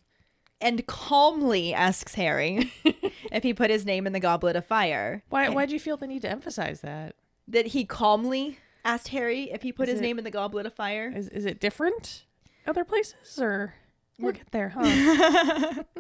[0.60, 2.74] and calmly asks Harry
[3.32, 5.24] if he put his name in the Goblet of Fire.
[5.30, 7.16] Why, why'd you feel the need to emphasize that?
[7.48, 10.66] That he calmly asked Harry if he put Is his it- name in the Goblet
[10.66, 11.12] of Fire.
[11.16, 12.26] Is, is it different
[12.68, 13.40] other places?
[13.40, 13.74] Or
[14.20, 15.84] we'll get there, huh?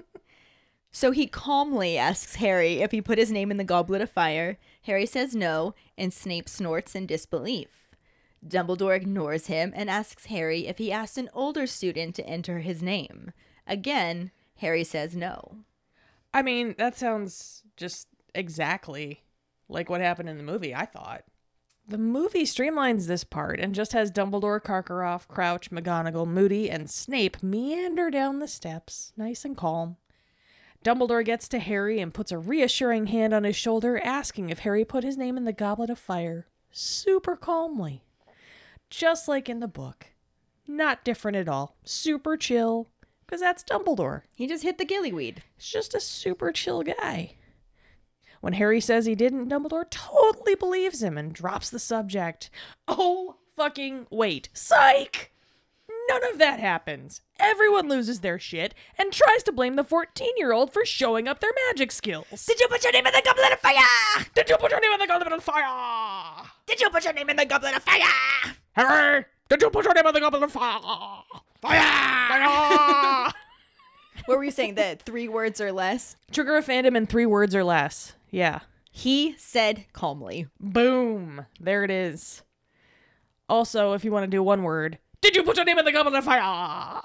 [0.92, 4.58] So he calmly asks Harry if he put his name in the Goblet of Fire.
[4.84, 7.90] Harry says no, and Snape snorts in disbelief.
[8.46, 12.82] Dumbledore ignores him and asks Harry if he asked an older student to enter his
[12.82, 13.34] name.
[13.68, 15.58] Again, Harry says no.
[16.34, 19.22] I mean, that sounds just exactly
[19.68, 21.24] like what happened in the movie, I thought.
[21.90, 27.42] The movie streamlines this part and just has Dumbledore, Karkaroff, Crouch, McGonagall, Moody, and Snape
[27.42, 29.98] meander down the steps, nice and calm.
[30.86, 34.86] Dumbledore gets to Harry and puts a reassuring hand on his shoulder, asking if Harry
[34.86, 38.04] put his name in the Goblet of Fire, super calmly.
[38.92, 40.12] Just like in the book.
[40.68, 41.76] Not different at all.
[41.84, 42.88] Super chill,
[43.26, 44.22] because that's Dumbledore.
[44.36, 45.40] He just hit the gillyweed.
[45.58, 47.34] He's just a super chill guy.
[48.42, 52.50] When Harry says he didn't, Dumbledore totally believes him and drops the subject.
[52.88, 54.50] Oh, fucking wait.
[54.54, 55.32] Psych!
[56.10, 57.22] None of that happens.
[57.40, 61.40] Everyone loses their shit and tries to blame the 14 year old for showing up
[61.40, 62.46] their magic skills.
[62.46, 64.26] Did you put your name in the Goblet of Fire?
[64.34, 66.46] Did you put your name in the Goblet of Fire?
[66.66, 68.56] Did you put your name in the Goblet of Fire?
[68.74, 70.80] Harry, did you put your name in the Goblet of Fire?
[71.62, 72.30] Fire!
[72.30, 73.34] Fire!
[74.26, 74.76] What were you saying?
[74.76, 76.16] That three words or less?
[76.32, 78.14] Trigger a fandom in three words or less.
[78.32, 78.60] Yeah.
[78.92, 80.48] He said calmly.
[80.60, 81.46] Boom.
[81.60, 82.44] There it is.
[83.48, 85.92] Also, if you want to do one word, did you put your name in the
[85.92, 87.02] goblet of fire?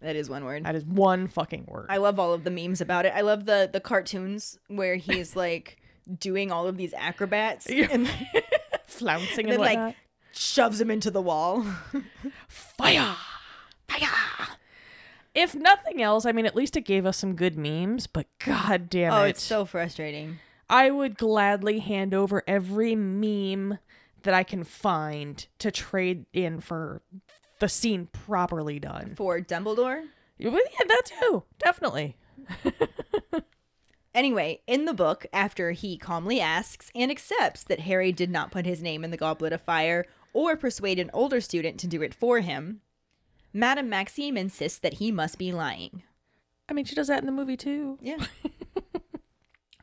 [0.00, 0.64] That is one word.
[0.64, 1.86] That is one fucking word.
[1.88, 3.12] I love all of the memes about it.
[3.14, 5.78] I love the the cartoons where he's like
[6.18, 8.08] doing all of these acrobats and
[8.86, 9.96] Flouncing then and like
[10.32, 11.66] shoves him into the wall.
[12.48, 13.16] fire.
[13.88, 14.08] Fire.
[15.34, 18.88] If nothing else, I mean, at least it gave us some good memes, but god
[18.88, 19.16] damn it.
[19.16, 19.30] oh, it.
[19.30, 20.38] it's so frustrating.
[20.68, 23.78] I would gladly hand over every meme
[24.22, 27.02] that I can find to trade in for
[27.60, 29.14] the scene properly done.
[29.16, 30.04] For Dumbledore.
[30.38, 31.44] Yeah, that too.
[31.58, 32.16] Definitely.
[34.16, 38.64] Anyway, in the book, after he calmly asks and accepts that Harry did not put
[38.64, 42.14] his name in the Goblet of Fire or persuade an older student to do it
[42.14, 42.80] for him,
[43.52, 46.02] Madame Maxime insists that he must be lying.
[46.66, 47.98] I mean, she does that in the movie too.
[48.00, 48.16] Yeah.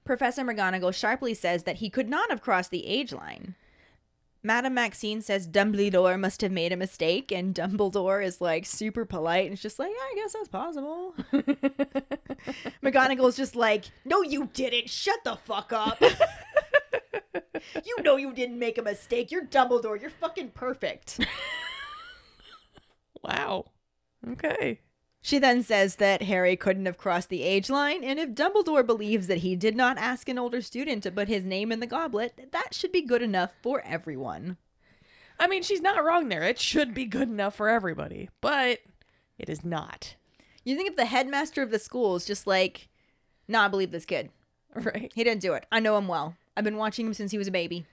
[0.06, 3.56] Professor McGonagall sharply says that he could not have crossed the age line.
[4.46, 9.50] Madame Maxime says Dumbledore must have made a mistake, and Dumbledore is like super polite
[9.50, 11.16] and just like, yeah, I guess that's possible.
[12.84, 14.90] McGonagall's just like, no, you didn't.
[14.90, 16.02] Shut the fuck up.
[17.86, 19.32] you know you didn't make a mistake.
[19.32, 20.00] You're Dumbledore.
[20.00, 21.26] You're fucking perfect.
[23.24, 23.66] Wow.
[24.32, 24.82] Okay.
[25.26, 29.28] She then says that Harry couldn't have crossed the age line, and if Dumbledore believes
[29.28, 32.50] that he did not ask an older student to put his name in the goblet,
[32.52, 34.58] that should be good enough for everyone.
[35.40, 36.44] I mean, she's not wrong there.
[36.44, 38.80] It should be good enough for everybody, but
[39.40, 40.18] it is not.
[40.66, 42.90] You think if the headmaster of the school is just like,
[43.48, 44.30] nah, I believe this kid.
[44.76, 45.10] Right?
[45.16, 45.66] He didn't do it.
[45.72, 46.36] I know him well.
[46.58, 47.86] I've been watching him since he was a baby.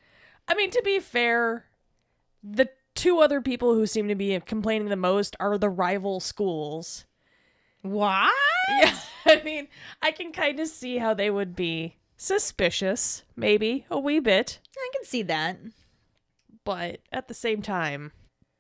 [0.49, 1.67] I mean, to be fair,
[2.43, 7.05] the two other people who seem to be complaining the most are the rival schools.
[7.83, 8.33] What?
[8.69, 8.95] Yeah.
[9.27, 9.67] I mean,
[10.01, 14.91] I can kind of see how they would be suspicious, maybe a wee bit, I
[14.93, 15.59] can see that.
[16.65, 18.13] but at the same time,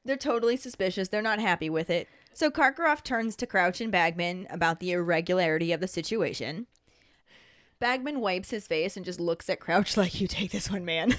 [0.04, 1.08] They're totally suspicious.
[1.08, 2.08] They're not happy with it.
[2.32, 6.66] So Karkaroff turns to Crouch and Bagman about the irregularity of the situation.
[7.78, 11.14] Bagman wipes his face and just looks at Crouch like, You take this one, man.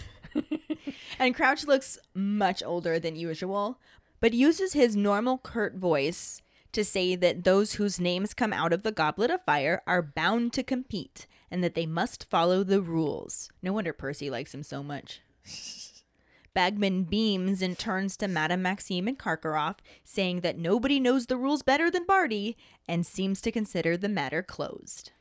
[1.20, 3.80] and Crouch looks much older than usual,
[4.20, 6.42] but uses his normal curt voice
[6.74, 10.54] to say that those whose names come out of the Goblet of Fire are bound
[10.54, 13.50] to compete and that they must follow the rules.
[13.62, 15.22] No wonder Percy likes him so much.
[16.54, 21.62] Bagman beams and turns to Madame Maxime and Karkaroff, saying that nobody knows the rules
[21.62, 22.58] better than Barty
[22.88, 25.12] and seems to consider the matter closed.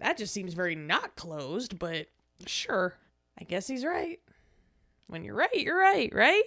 [0.00, 2.06] that just seems very not closed, but
[2.46, 2.94] sure.
[3.38, 4.18] I guess he's right.
[5.06, 6.42] When you're right, you're right, right?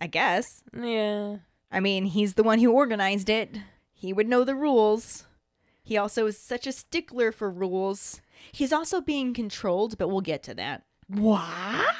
[0.00, 0.62] I guess.
[0.76, 1.36] Yeah.
[1.72, 3.56] I mean, he's the one who organized it.
[4.00, 5.26] He would know the rules.
[5.82, 8.22] He also is such a stickler for rules.
[8.50, 10.84] He's also being controlled, but we'll get to that.
[11.06, 11.94] What?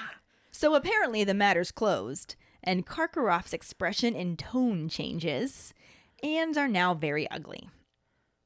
[0.51, 5.75] So apparently the matter's closed, and Karkaroff's expression and tone changes,
[6.23, 7.69] and are now very ugly.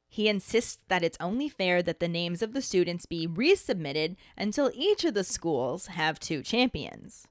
[0.09, 4.73] He insists that it's only fair that the names of the students be resubmitted until
[4.75, 7.29] each of the schools have two champions.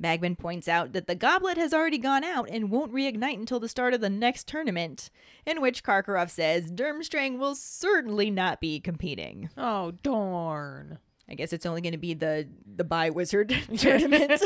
[0.00, 3.68] Bagman points out that the goblet has already gone out and won't reignite until the
[3.68, 5.10] start of the next tournament,
[5.44, 9.50] in which Karkaroff says Durmstrang will certainly not be competing.
[9.56, 10.98] Oh, darn.
[11.28, 14.40] I guess it's only going to be the the by wizard tournament.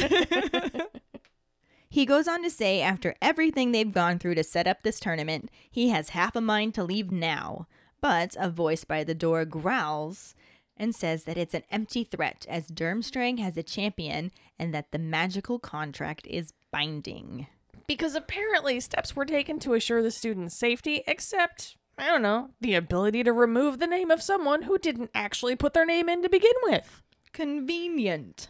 [1.89, 5.51] he goes on to say after everything they've gone through to set up this tournament,
[5.71, 7.67] he has half a mind to leave now.
[8.01, 10.35] But a voice by the door growls
[10.83, 14.99] and says that it's an empty threat as Durmstrang has a champion and that the
[14.99, 17.47] magical contract is binding.
[17.87, 22.75] Because apparently steps were taken to assure the student's safety, except, I don't know, the
[22.75, 26.29] ability to remove the name of someone who didn't actually put their name in to
[26.29, 27.01] begin with.
[27.33, 28.49] Convenient.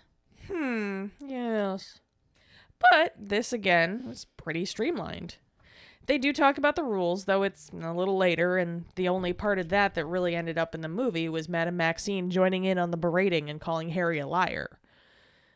[0.51, 2.01] Hmm, yes.
[2.91, 5.37] But this again was pretty streamlined.
[6.07, 9.59] They do talk about the rules, though it's a little later, and the only part
[9.59, 12.91] of that that really ended up in the movie was Madame Maxime joining in on
[12.91, 14.79] the berating and calling Harry a liar.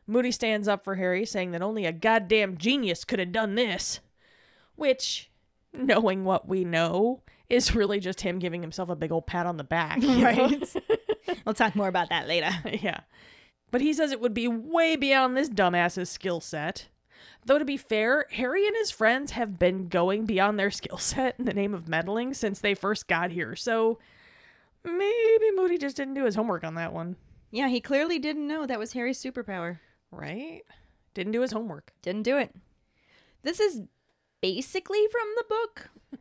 [0.06, 3.98] Moody stands up for Harry, saying that only a goddamn genius could have done this.
[4.76, 5.30] Which,
[5.72, 9.56] knowing what we know, is really just him giving himself a big old pat on
[9.56, 10.00] the back.
[10.02, 10.62] Right.
[11.44, 12.50] we'll talk more about that later.
[12.82, 13.00] yeah.
[13.72, 16.86] But he says it would be way beyond this dumbass's skill set.
[17.46, 21.36] Though to be fair, Harry and his friends have been going beyond their skill set
[21.38, 23.98] in the name of meddling since they first got here, so
[24.84, 27.16] maybe Moody just didn't do his homework on that one,
[27.50, 29.78] Yeah, he clearly didn't know that was Harry's superpower.
[30.10, 30.62] right?
[31.14, 31.92] Didn't do his homework.
[32.02, 32.54] Didn't do it.
[33.42, 33.80] This is
[34.42, 35.88] basically from the book.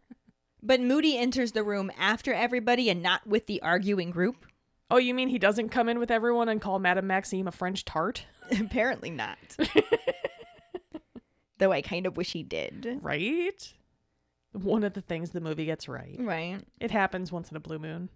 [0.63, 4.45] but Moody enters the room after everybody and not with the arguing group.
[4.89, 7.83] Oh, you mean he doesn't come in with everyone and call Madame Maxime a French
[7.83, 8.25] tart?
[8.59, 9.38] Apparently not.
[11.58, 13.00] Though I kind of wish he did.
[13.02, 13.74] Right?
[14.52, 16.15] One of the things the movie gets right.
[16.20, 16.62] Right.
[16.80, 18.10] It happens once in a blue moon.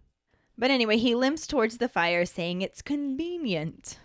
[0.57, 3.97] But anyway, he limps towards the fire, saying it's convenient.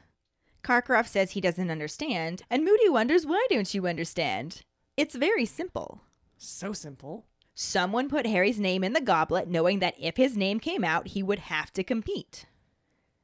[0.62, 4.62] Karkaroff says he doesn't understand, and Moody wonders, why don't you understand?
[4.96, 6.00] It's very simple.
[6.38, 7.26] So simple.
[7.54, 11.22] Someone put Harry's name in the goblet, knowing that if his name came out, he
[11.22, 12.46] would have to compete.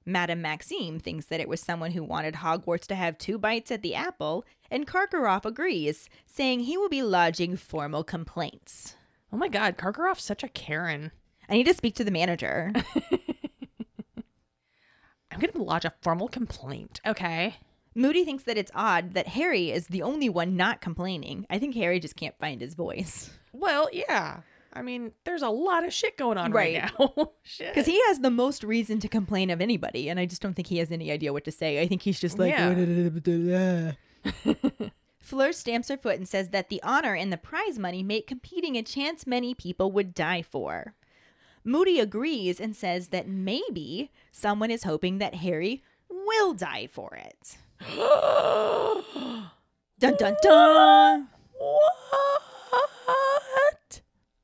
[0.07, 3.83] Madame Maxime thinks that it was someone who wanted Hogwarts to have two bites at
[3.83, 8.97] the apple, and Karkaroff agrees, saying he will be lodging formal complaints.
[9.33, 11.13] Oh my god, Karkaroff's such a Karen.
[11.49, 12.73] I need to speak to the manager.
[15.31, 17.01] I'm going to lodge a formal complaint.
[17.07, 17.57] Okay.
[17.95, 21.47] Moody thinks that it's odd that Harry is the only one not complaining.
[21.51, 23.31] I think Harry just can't find his voice.
[23.53, 24.41] Well, yeah.
[24.73, 26.93] I mean, there's a lot of shit going on right, Right.
[26.99, 27.33] now.
[27.59, 30.69] Because he has the most reason to complain of anybody, and I just don't think
[30.69, 31.81] he has any idea what to say.
[31.81, 33.93] I think he's just like, Yeah.
[35.19, 38.77] Fleur stamps her foot and says that the honor and the prize money make competing
[38.77, 40.95] a chance many people would die for.
[41.63, 47.59] Moody agrees and says that maybe someone is hoping that Harry will die for it.
[50.01, 51.29] Dun dun dun!
[51.59, 52.40] what?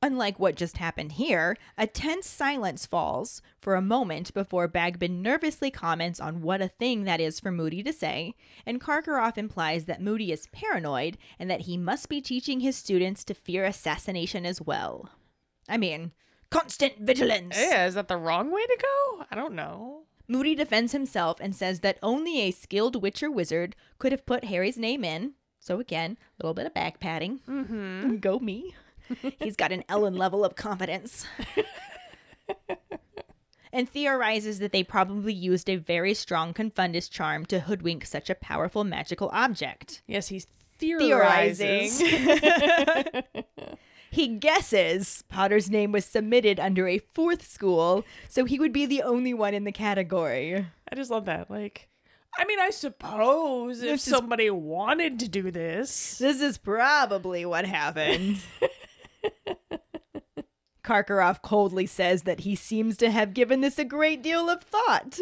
[0.03, 5.71] Unlike what just happened here, a tense silence falls for a moment before Bagman nervously
[5.71, 8.35] comments on what a thing that is for Moody to say,
[8.67, 13.25] and Karkaroff implies that Moody is paranoid and that he must be teaching his students
[13.25, 15.09] to fear assassination as well.
[15.69, 16.13] I mean,
[16.51, 17.57] constant vigilance!
[17.59, 19.25] Yeah, is that the wrong way to go?
[19.31, 20.03] I don't know.
[20.29, 24.77] Moody defends himself and says that only a skilled witcher wizard could have put Harry's
[24.77, 25.35] name in.
[25.59, 27.41] So again, a little bit of back patting.
[27.49, 28.17] Mm-hmm.
[28.17, 28.75] Go me.
[29.41, 31.27] He's got an Ellen level of confidence.
[33.73, 38.35] and theorizes that they probably used a very strong confundus charm to hoodwink such a
[38.35, 40.03] powerful magical object.
[40.07, 40.47] Yes, he's
[40.79, 41.91] theorizing.
[41.91, 43.25] Theorizes.
[44.11, 49.03] he guesses Potter's name was submitted under a fourth school, so he would be the
[49.03, 50.67] only one in the category.
[50.91, 51.51] I just love that.
[51.51, 51.89] Like,
[52.39, 57.67] I mean, I suppose if is- somebody wanted to do this, This is probably what
[57.67, 58.39] happened.
[60.87, 65.19] Karkaroff coldly says that he seems to have given this a great deal of thought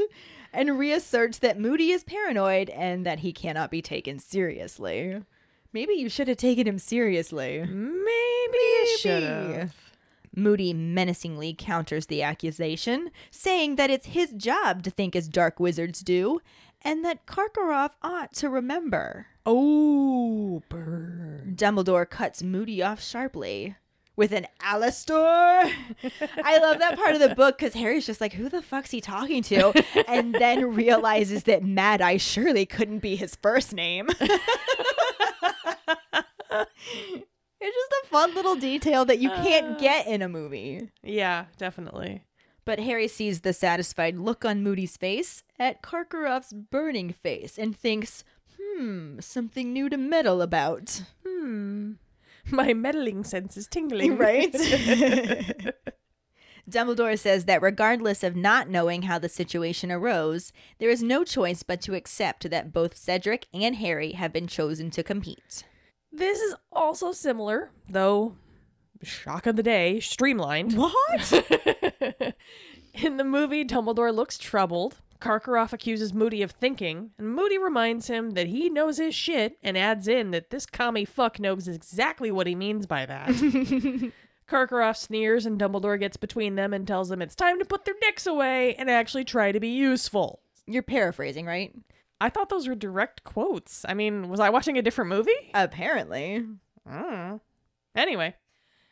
[0.53, 5.23] and reasserts that Moody is paranoid and that he cannot be taken seriously.
[5.73, 7.61] Maybe you should have taken him seriously.
[7.67, 9.75] maybe you should have.
[10.37, 16.01] Moody menacingly counters the accusation, saying that it's his job to think as dark wizards
[16.01, 16.41] do,
[16.83, 19.27] and that Karkaroff ought to remember.
[19.47, 21.55] Oh, burn.
[21.57, 23.77] Dumbledore cuts Moody off sharply
[24.17, 25.71] with an Alastor.
[26.43, 29.01] I love that part of the book because Harry's just like, who the fuck's he
[29.01, 29.73] talking to?
[30.09, 34.09] And then realizes that Mad Eye surely couldn't be his first name.
[36.51, 39.81] it's just a fun little detail that you can't Uh.
[39.81, 40.91] get in a movie.
[41.03, 42.25] Yeah, definitely.
[42.65, 48.25] But Harry sees the satisfied look on Moody's face at Karkaroff's burning face and thinks,
[48.59, 51.03] hmm, something new to meddle about.
[51.27, 51.93] Hmm.
[52.51, 54.17] My meddling sense is tingling.
[54.25, 54.53] Right?
[56.71, 61.63] Dumbledore says that regardless of not knowing how the situation arose, there is no choice
[61.63, 65.65] but to accept that both Cedric and Harry have been chosen to compete.
[66.11, 68.37] this is also similar, though,
[69.03, 70.73] shock of the day, streamlined.
[70.75, 71.45] What?
[72.95, 75.01] In the movie, Dumbledore looks troubled.
[75.25, 79.79] Karkaroff accuses Moody of thinking, and Moody reminds him that he knows his shit and
[79.79, 83.29] adds in that this commie fuck knows exactly what he means by that.
[84.49, 87.95] Karkaroff sneers, and Dumbledore gets between them and tells them it's time to put their
[88.03, 90.41] dicks away and actually try to be useful.
[90.67, 91.75] You're paraphrasing, right?
[92.21, 93.83] I thought those were direct quotes.
[93.89, 95.33] I mean, was I watching a different movie?
[95.55, 96.45] Apparently.
[96.87, 97.41] Mm.
[97.97, 98.35] Anyway,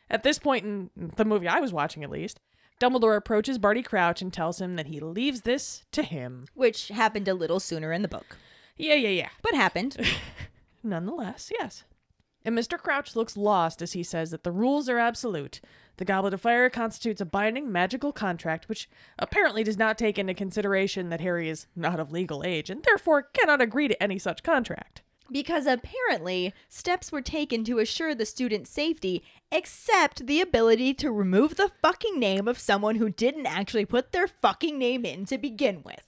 [0.09, 2.39] at this point in the movie I was watching, at least,
[2.83, 6.47] Dumbledore approaches Barty Crouch and tells him that he leaves this to him.
[6.53, 8.35] Which happened a little sooner in the book.
[8.75, 9.29] Yeah, yeah, yeah.
[9.41, 9.95] But happened.
[10.83, 11.85] Nonetheless, yes.
[12.43, 12.77] And Mr.
[12.77, 15.61] Crouch looks lost as he says that the rules are absolute.
[15.95, 20.33] The Goblet of Fire constitutes a binding magical contract, which apparently does not take into
[20.33, 24.43] consideration that Harry is not of legal age and therefore cannot agree to any such
[24.43, 25.02] contract.
[25.33, 31.55] Because apparently steps were taken to assure the student's safety, except the ability to remove
[31.57, 35.83] the fucking name of someone who didn't actually put their fucking name in to begin
[35.83, 36.05] with.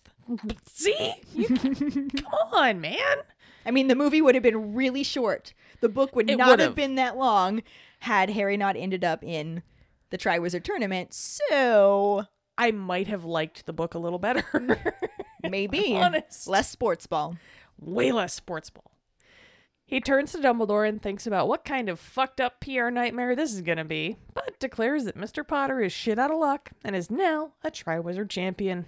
[0.72, 1.14] See?
[1.34, 1.48] You-
[2.18, 3.18] come on, man.
[3.66, 5.54] I mean, the movie would have been really short.
[5.82, 6.66] The book would It not would've.
[6.68, 7.64] have been that long
[8.00, 9.64] had Harry not ended up in
[10.12, 11.14] the Triwizard Tournament.
[11.14, 12.26] So
[12.58, 14.44] I might have liked the book a little better.
[15.44, 16.48] maybe honest.
[16.48, 17.38] less sports ball.
[17.80, 18.92] Way less sports ball.
[19.88, 23.54] He turns to Dumbledore and thinks about what kind of fucked up PR nightmare this
[23.54, 25.48] is going to be, but declares that Mr.
[25.48, 28.88] Potter is shit out of luck and is now a Triwizard champion.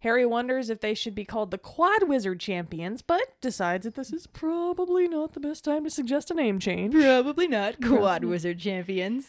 [0.00, 4.12] Harry wonders if they should be called the Quad Wizard champions, but decides that this
[4.12, 6.94] is probably not the best time to suggest a name change.
[6.94, 9.28] Probably not Quad Wizard Champions.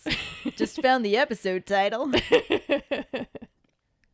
[0.56, 2.12] Just found the episode title.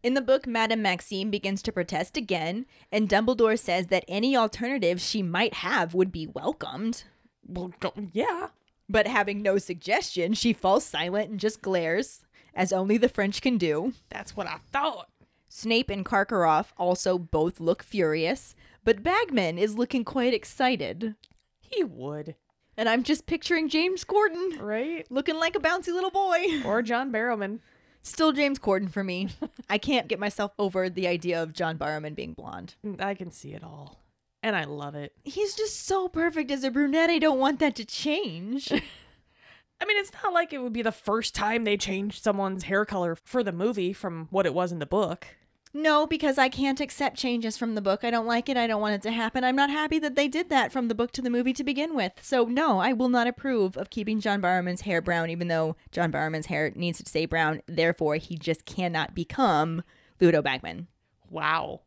[0.03, 5.01] In the book, Madame Maxime begins to protest again, and Dumbledore says that any alternative
[5.01, 7.03] she might have would be welcomed.
[7.45, 7.73] Well,
[8.13, 8.49] yeah.
[8.87, 12.21] But having no suggestion, she falls silent and just glares,
[12.53, 13.93] as only the French can do.
[14.09, 15.09] That's what I thought.
[15.49, 21.15] Snape and Karkaroff also both look furious, but Bagman is looking quite excited.
[21.59, 22.35] He would,
[22.77, 25.05] And I'm just picturing James Corden right?
[25.09, 26.61] looking like a bouncy little boy.
[26.65, 27.59] Or John Barrowman.
[28.07, 29.27] Still James Corden for me.
[29.69, 32.75] I can't get myself over the idea of John Barrowman being blonde.
[32.85, 33.99] Mm, I can see it all.
[34.41, 35.13] and I love it.
[35.23, 37.09] He's just so perfect as a brunette.
[37.09, 38.71] I don't want that to change.
[39.81, 42.85] I mean, it's not like it would be the first time they changed someone's hair
[42.85, 45.27] color for the movie from what it was in the book.
[45.73, 48.03] No, because I can't accept changes from the book.
[48.03, 48.57] I don't like it.
[48.57, 49.43] I don't want it to happen.
[49.43, 51.95] I'm not happy that they did that from the book to the movie to begin
[51.95, 52.13] with.
[52.21, 56.11] So, no, I will not approve of keeping John Barrowman's hair brown, even though John
[56.11, 57.61] Barrowman's hair needs to stay brown.
[57.67, 59.83] Therefore, he just cannot become
[60.19, 60.87] Ludo Bagman.
[61.29, 61.81] Wow.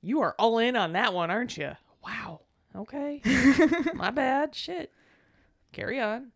[0.00, 1.72] You are all in on that one, aren't you?
[2.04, 2.40] Wow.
[2.74, 3.20] Okay.
[3.94, 4.54] My bad.
[4.54, 4.92] Shit.
[5.72, 6.32] Carry on.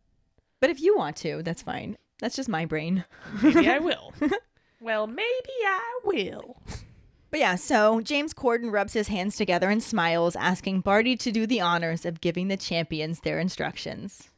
[0.61, 1.97] But if you want to, that's fine.
[2.19, 3.05] That's just my brain.
[3.43, 4.15] Maybe I will.
[4.81, 6.63] well, maybe I will.
[7.31, 11.47] But yeah, so James Corden rubs his hands together and smiles, asking Barty to do
[11.47, 14.31] the honors of giving the champions their instructions.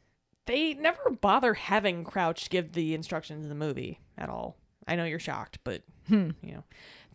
[0.47, 4.57] They never bother having Crouch give the instructions in the movie at all.
[4.87, 6.31] I know you're shocked, but hmm.
[6.41, 6.63] you know.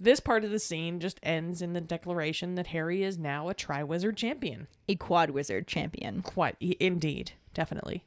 [0.00, 3.54] This part of the scene just ends in the declaration that Harry is now a
[3.54, 4.66] Triwizard champion.
[4.88, 6.22] A quad wizard champion.
[6.22, 8.04] Quite indeed, definitely.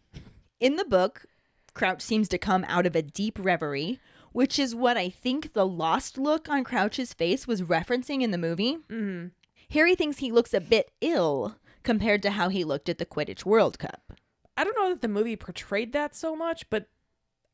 [0.59, 1.25] In the book,
[1.73, 3.99] Crouch seems to come out of a deep reverie,
[4.37, 8.37] which is what I think the lost look on Crouch's face was referencing in the
[8.37, 8.77] movie.
[8.87, 9.29] Mm-hmm.
[9.71, 13.45] Harry thinks he looks a bit ill compared to how he looked at the Quidditch
[13.45, 14.13] World Cup.
[14.55, 16.85] I don't know that the movie portrayed that so much, but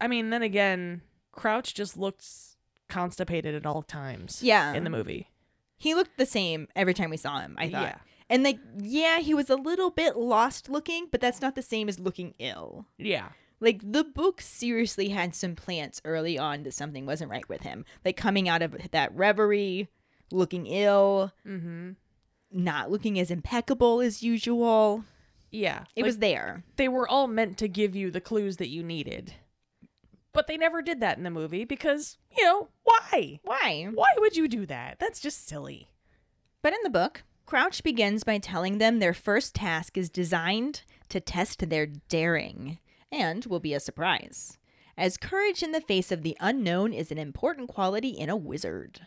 [0.01, 2.57] I mean, then again, Crouch just looks
[2.89, 4.43] constipated at all times.
[4.43, 4.73] Yeah.
[4.73, 5.29] in the movie.
[5.77, 7.81] He looked the same every time we saw him, I thought.
[7.84, 7.97] Yeah.
[8.29, 11.88] And like, yeah, he was a little bit lost looking, but that's not the same
[11.88, 12.88] as looking ill.
[12.97, 13.29] Yeah,
[13.64, 17.86] Like the book seriously had some plants early on that something wasn't right with him.
[18.03, 19.88] Like coming out of that reverie,
[20.32, 21.91] looking ill, mm-hmm.
[22.51, 25.05] not looking as impeccable as usual.
[25.49, 25.84] yeah.
[25.95, 26.64] It Like, was there.
[26.76, 29.34] they were all meant to give you the clues that you needed,
[30.34, 33.39] but they never did that in the movie because you know why?
[33.43, 33.88] Why?
[33.93, 34.97] Why would you do that?
[34.99, 35.88] That's just silly.
[36.61, 41.20] But in the book, Crouch begins by telling them their first task is designed to
[41.22, 42.80] test their daring
[43.14, 44.57] and will be a surprise,
[44.97, 49.01] as courage in the face of the unknown is an important quality in a wizard.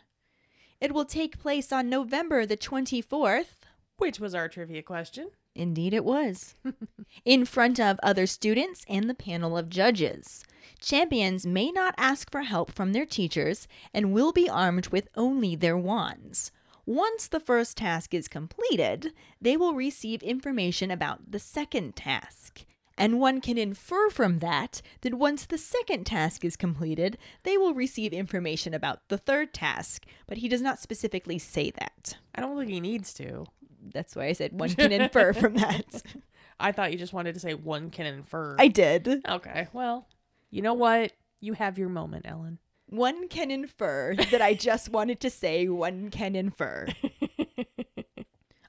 [0.81, 3.57] It will take place on November the 24th.
[3.99, 5.31] Which was our trivia question.
[5.55, 6.55] Indeed, it was.
[7.25, 10.45] in front of other students and the panel of judges.
[10.81, 15.57] Champions may not ask for help from their teachers and will be armed with only
[15.57, 16.53] their wands.
[16.85, 22.67] Once the first task is completed, they will receive information about the second task.
[22.99, 27.75] And one can infer from that that once the second task is completed, they will
[27.75, 32.17] receive information about the third task, but he does not specifically say that.
[32.35, 33.47] I don't think he needs to.
[33.93, 36.03] That's why I said one can infer from that.
[36.61, 38.57] I thought you just wanted to say one can infer.
[38.59, 39.23] I did.
[39.29, 40.09] okay, well,
[40.51, 41.13] you know what?
[41.41, 42.59] You have your moment, Ellen.
[42.89, 46.87] One can infer that I just wanted to say one can infer.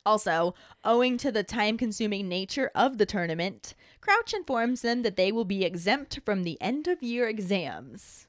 [0.08, 0.56] also,
[0.86, 5.44] owing to the time consuming nature of the tournament, Crouch informs them that they will
[5.44, 8.28] be exempt from the end of year exams.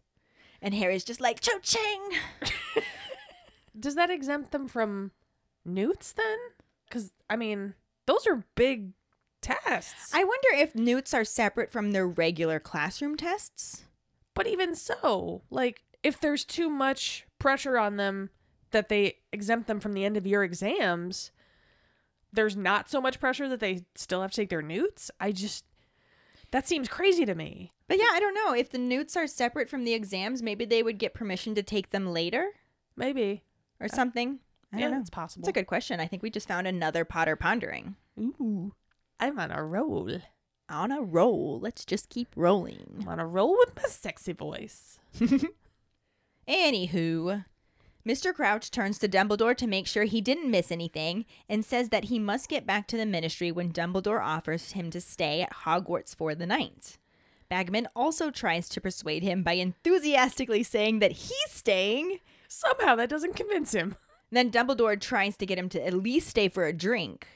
[0.61, 2.03] And Harry's just like, Cho Ching!
[3.79, 5.13] Does that exempt them from
[5.65, 6.39] newts then?
[6.89, 7.75] Because, I mean,
[8.07, 8.91] those are big
[9.41, 10.13] tests.
[10.13, 13.85] I wonder if newts are separate from their regular classroom tests.
[14.35, 18.31] But even so, like, if there's too much pressure on them
[18.73, 21.31] that they exempt them from the end of year exams,
[22.33, 25.11] there's not so much pressure that they still have to take their newts.
[25.21, 25.65] I just,
[26.51, 27.73] that seems crazy to me.
[27.89, 28.53] But yeah, I don't know.
[28.55, 31.91] If the newts are separate from the exams, maybe they would get permission to take
[31.91, 32.51] them later
[32.97, 33.43] Maybe.
[33.81, 34.41] or something.
[34.73, 35.01] I yeah, know.
[35.01, 35.43] it's possible.
[35.43, 35.99] It's a good question.
[36.01, 37.97] I think we just found another Potter pondering.
[38.21, 38.73] Ooh,
[39.19, 40.11] I'm on a roll.
[40.69, 41.59] On a roll.
[41.63, 42.99] Let's just keep rolling.
[43.01, 44.99] I'm on a roll with my sexy voice.
[46.49, 47.45] Anywho,
[48.07, 48.33] Mr.
[48.35, 52.19] Crouch turns to Dumbledore to make sure he didn't miss anything and says that he
[52.19, 56.35] must get back to the ministry when Dumbledore offers him to stay at Hogwarts for
[56.35, 56.97] the night.
[57.49, 62.21] Bagman also tries to persuade him by enthusiastically saying that he's staying.
[62.47, 63.97] Somehow that doesn't convince him.
[64.31, 67.27] Then Dumbledore tries to get him to at least stay for a drink.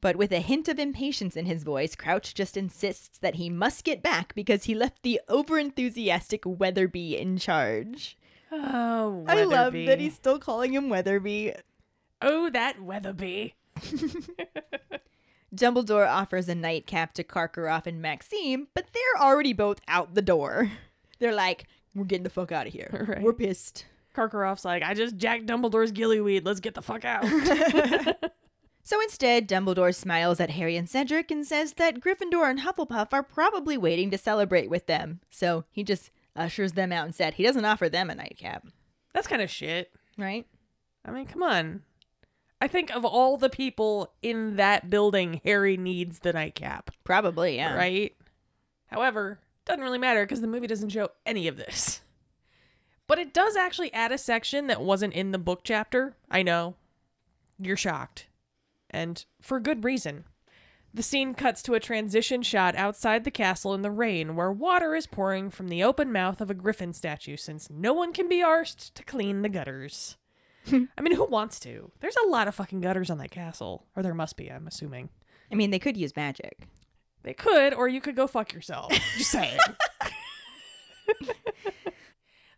[0.00, 3.84] But with a hint of impatience in his voice, Crouch just insists that he must
[3.84, 8.16] get back because he left the overenthusiastic Weatherby in charge.
[8.64, 11.54] Oh, I love that he's still calling him Weatherby.
[12.22, 13.54] Oh, that Weatherby.
[15.54, 20.70] Dumbledore offers a nightcap to Karkaroff and Maxime, but they're already both out the door.
[21.18, 23.06] They're like, we're getting the fuck out of here.
[23.08, 23.22] Right.
[23.22, 23.86] We're pissed.
[24.14, 26.44] Karkaroff's like, I just jacked Dumbledore's gillyweed.
[26.44, 27.24] Let's get the fuck out.
[28.86, 33.24] So instead, Dumbledore smiles at Harry and Cedric and says that Gryffindor and Hufflepuff are
[33.24, 35.18] probably waiting to celebrate with them.
[35.28, 38.66] So he just ushers them out and said he doesn't offer them a nightcap,
[39.14, 39.90] That's kind of shit.
[40.18, 40.46] right?
[41.04, 41.82] I mean, come on.
[42.60, 47.74] I think of all the people in that building, Harry needs the nightcap, Probably, yeah.
[47.74, 48.14] right?
[48.86, 52.00] However, doesn't really matter because the movie doesn't show any of this.
[53.08, 56.16] But it does actually add a section that wasn't in the book chapter.
[56.30, 56.74] I know.
[57.58, 58.26] You're shocked.
[58.90, 60.24] And for good reason.
[60.96, 64.94] The scene cuts to a transition shot outside the castle in the rain where water
[64.94, 68.38] is pouring from the open mouth of a griffin statue since no one can be
[68.38, 70.16] arsed to clean the gutters.
[70.72, 71.90] I mean, who wants to?
[72.00, 73.84] There's a lot of fucking gutters on that castle.
[73.94, 75.10] Or there must be, I'm assuming.
[75.52, 76.66] I mean, they could use magic.
[77.24, 78.90] They could, or you could go fuck yourself.
[79.18, 79.58] Just saying.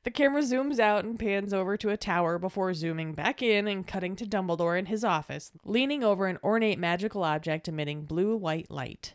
[0.04, 3.86] the camera zooms out and pans over to a tower before zooming back in and
[3.86, 8.70] cutting to Dumbledore in his office, leaning over an ornate magical object emitting blue white
[8.70, 9.14] light.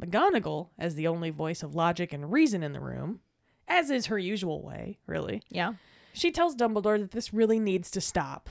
[0.00, 3.20] McGonagall, as the only voice of logic and reason in the room,
[3.66, 5.74] as is her usual way, really, Yeah.
[6.12, 8.48] she tells Dumbledore that this really needs to stop.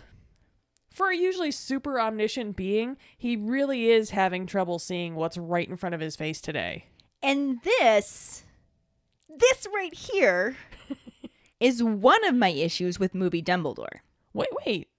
[0.91, 5.77] For a usually super omniscient being, he really is having trouble seeing what's right in
[5.77, 6.87] front of his face today.
[7.23, 8.43] And this,
[9.29, 10.57] this right here,
[11.59, 13.99] is one of my issues with movie Dumbledore.
[14.33, 14.89] Wait, wait.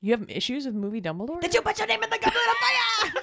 [0.00, 1.40] You have issues with movie Dumbledore?
[1.40, 3.22] Did you put your name in the goblet of fire?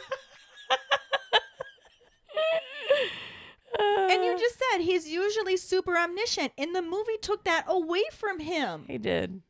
[4.09, 8.39] and you just said he's usually super omniscient, and the movie took that away from
[8.39, 8.85] him.
[8.87, 9.41] He did.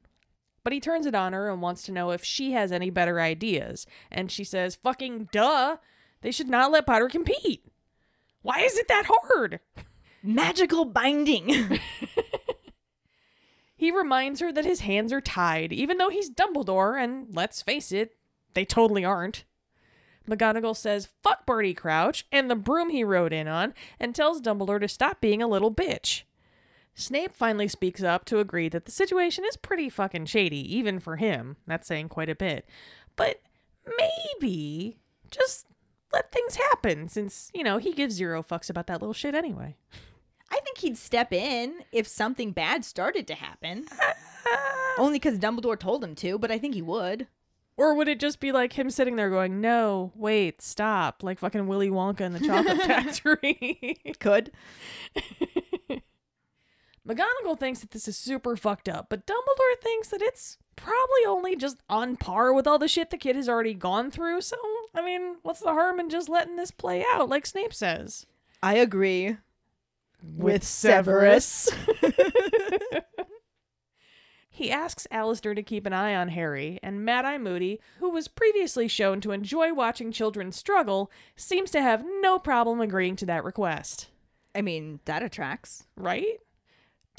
[0.64, 3.22] But he turns it on her and wants to know if she has any better
[3.22, 3.86] ideas.
[4.12, 5.78] And she says, fucking duh.
[6.22, 7.64] They should not let Potter compete.
[8.42, 9.60] Why is it that hard?
[10.24, 11.80] Magical binding.
[13.76, 17.92] He reminds her that his hands are tied, even though he's Dumbledore, and let's face
[17.92, 18.16] it,
[18.54, 19.44] they totally aren't.
[20.30, 24.80] McGonagall says, fuck Barty Crouch and the broom he rode in on, and tells Dumbledore
[24.80, 26.24] to stop being a little bitch.
[26.96, 31.18] Snape finally speaks up to agree that the situation is pretty fucking shady, even for
[31.18, 31.58] him.
[31.68, 32.68] That's saying quite a bit.
[33.18, 33.42] But
[33.86, 34.98] maybe
[35.30, 35.68] just
[36.14, 39.76] let things happen, since, you know, he gives zero fucks about that little shit anyway.
[40.56, 43.88] I think he'd step in if something bad started to happen.
[44.98, 47.28] Only because Dumbledore told him to, but I think he would.
[47.76, 51.68] Or would it just be like him sitting there going, no, wait, stop, like fucking
[51.68, 53.98] Willy Wonka in the chocolate factory?
[54.22, 54.54] Could.
[57.06, 61.58] McGonagall thinks that this is super fucked up, but Dumbledore thinks that it's probably only
[61.58, 64.40] just on par with all the shit the kid has already gone through.
[64.40, 64.56] So,
[64.96, 68.26] I mean, what's the harm in just letting this play out, like Snape says?
[68.64, 69.36] I agree.
[70.38, 71.70] With Severus.
[74.56, 78.30] He asks Alastor to keep an eye on Harry, and Mad Eye Moody, who was
[78.30, 83.44] previously shown to enjoy watching children struggle, seems to have no problem agreeing to that
[83.44, 84.08] request.
[84.56, 85.88] I mean, that attracts.
[85.98, 86.40] Right?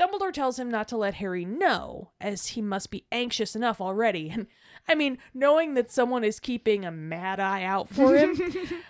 [0.00, 4.30] Dumbledore tells him not to let Harry know, as he must be anxious enough already.
[4.34, 4.46] And
[4.88, 8.82] I mean, knowing that someone is keeping a mad eye out for him, mm,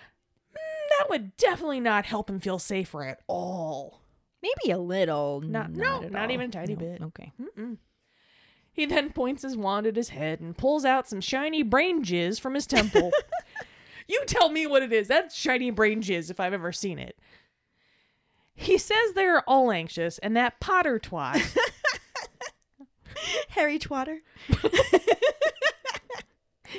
[0.97, 4.06] that would definitely not help him feel safer at all.
[4.41, 5.41] Maybe a little.
[5.41, 6.31] Not- no, not all.
[6.31, 7.01] even a tiny No, bit.
[7.01, 7.31] Okay.
[7.41, 7.77] Mm-mm.
[8.71, 12.39] He then points his wand at his head and pulls out some shiny brain jizz
[12.39, 13.11] from his temple.
[14.07, 15.07] you tell me what it is.
[15.07, 17.17] That's shiny brain jizz if I've ever seen it.
[18.53, 21.41] He says they're all anxious, and that Potter twat
[23.49, 24.19] Harry Twatter.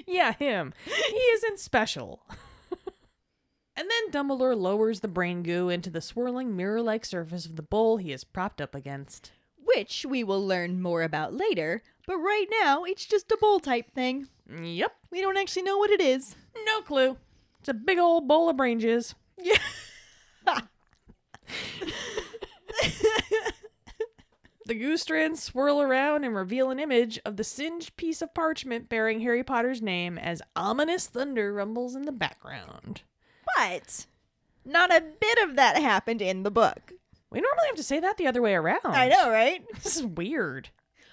[0.07, 0.75] Yeah, him.
[0.85, 2.21] He isn't special.
[3.79, 7.63] And then Dumbledore lowers the brain goo into the swirling mirror like surface of the
[7.63, 9.31] bowl he is propped up against.
[9.65, 13.93] Which we will learn more about later, but right now it's just a bowl type
[13.95, 14.29] thing.
[14.63, 16.35] Yep, We don't actually know what it is.
[16.67, 17.17] no clue.
[17.61, 19.15] It's a big old bowl of brain jizz.
[19.41, 19.59] Yeah.
[24.67, 28.91] The goo strands swirl around and reveal an image of the singed piece of parchment
[28.91, 33.01] bearing Harry Potter's name as ominous thunder rumbles in the background.
[33.57, 34.07] But
[34.65, 36.93] not a bit of that happened in the book.
[37.31, 38.81] We normally have to say that the other way around.
[38.85, 39.65] I know, right?
[39.83, 40.71] This is weird.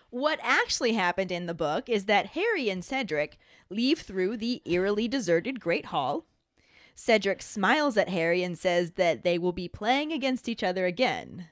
[0.09, 3.37] What actually happened in the book is that Harry and Cedric
[3.69, 6.25] leave through the eerily deserted Great Hall.
[6.95, 11.47] Cedric smiles at Harry and says that they will be playing against each other again.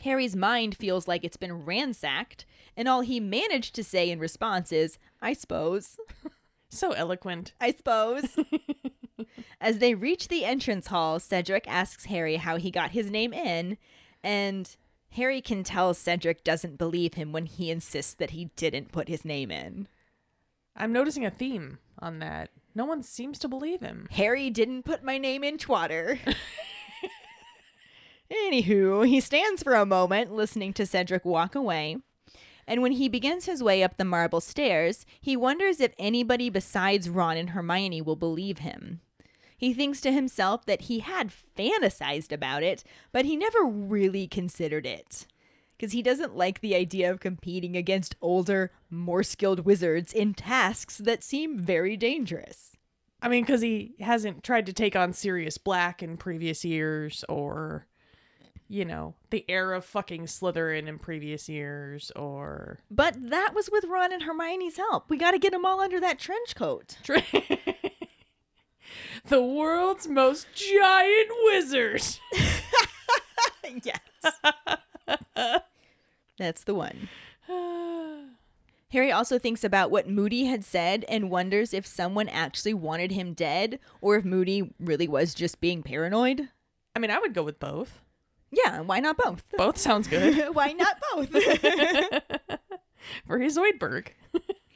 [0.00, 2.44] Harry's mind feels like it's been ransacked,
[2.76, 5.96] and all he managed to say in response is, I suppose.
[6.74, 7.52] So eloquent.
[7.60, 8.34] I suppose.
[9.60, 13.78] As they reach the entrance hall, Cedric asks Harry how he got his name in,
[14.22, 14.76] and
[15.12, 19.24] Harry can tell Cedric doesn't believe him when he insists that he didn't put his
[19.24, 19.88] name in.
[20.74, 22.50] I'm noticing a theme on that.
[22.74, 24.08] No one seems to believe him.
[24.12, 26.18] Harry didn't put my name in Twatter.
[28.32, 31.98] Anywho, he stands for a moment listening to Cedric walk away.
[32.66, 37.10] And when he begins his way up the marble stairs, he wonders if anybody besides
[37.10, 39.00] Ron and Hermione will believe him.
[39.62, 42.82] He thinks to himself that he had fantasized about it,
[43.12, 45.24] but he never really considered it.
[45.76, 50.98] Because he doesn't like the idea of competing against older, more skilled wizards in tasks
[50.98, 52.72] that seem very dangerous.
[53.22, 57.86] I mean, because he hasn't tried to take on Sirius Black in previous years, or,
[58.66, 62.80] you know, the heir of fucking Slytherin in previous years, or.
[62.90, 65.08] But that was with Ron and Hermione's help.
[65.08, 66.96] We got to get them all under that trench coat.
[69.28, 72.02] the world's most giant wizard.
[73.82, 74.00] yes.
[76.38, 77.08] That's the one.
[78.92, 83.32] Harry also thinks about what Moody had said and wonders if someone actually wanted him
[83.32, 86.48] dead or if Moody really was just being paranoid.
[86.94, 88.00] I mean, I would go with both.
[88.50, 89.44] Yeah, why not both?
[89.56, 91.30] Both sounds good why not both?
[93.26, 94.08] for his Zoidberg.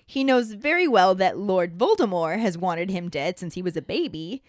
[0.06, 3.82] He knows very well that Lord Voldemort has wanted him dead since he was a
[3.82, 4.42] baby,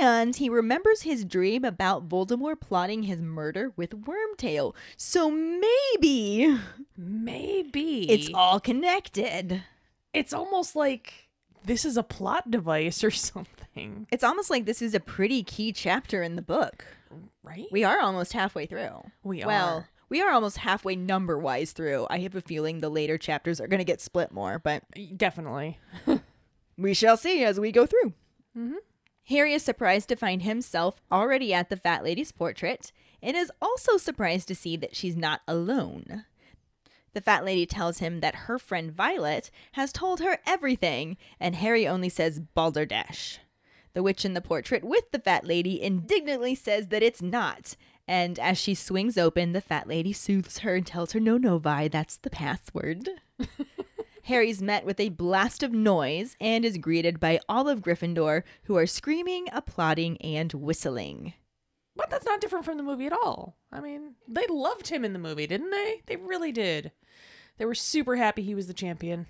[0.00, 4.74] and he remembers his dream about Voldemort plotting his murder with Wormtail.
[4.96, 6.56] So maybe
[6.96, 9.62] Maybe it's all connected.
[10.12, 11.28] it's almost like
[11.64, 15.72] this is a plot device or something, It's almost like this is a pretty key
[15.72, 16.84] chapter in the book.
[17.42, 17.66] right?
[17.72, 19.10] We are almost halfway through.
[19.22, 19.88] We Well, are.
[20.08, 22.06] We are almost halfway number wise through.
[22.10, 24.84] I have a feeling the later chapters are going to get split more, but
[25.16, 25.78] Definitely.
[26.78, 28.12] we shall see as we go through.
[28.56, 28.76] Mm-hmm.
[29.28, 32.92] Harry is surprised to find himself already at the fat lady's portrait
[33.22, 36.24] and is also surprised to see that she's not alone.
[37.14, 41.86] The fat lady tells him that her friend Violet has told her everything, and Harry
[41.86, 43.38] only says balderdash.
[43.94, 47.76] The witch in the portrait with the fat lady indignantly says that it's not,
[48.06, 51.58] and as she swings open, the fat lady soothes her and tells her, No, no,
[51.58, 53.08] Vi, that's the password.
[54.24, 58.76] Harry's met with a blast of noise and is greeted by all of Gryffindor, who
[58.76, 61.34] are screaming, applauding, and whistling.
[61.94, 63.56] But that's not different from the movie at all.
[63.70, 66.02] I mean, they loved him in the movie, didn't they?
[66.06, 66.92] They really did.
[67.58, 69.26] They were super happy he was the champion.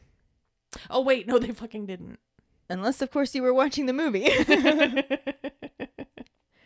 [0.88, 2.18] Oh wait, no, they fucking didn't.
[2.70, 4.24] Unless, of course, you were watching the movie.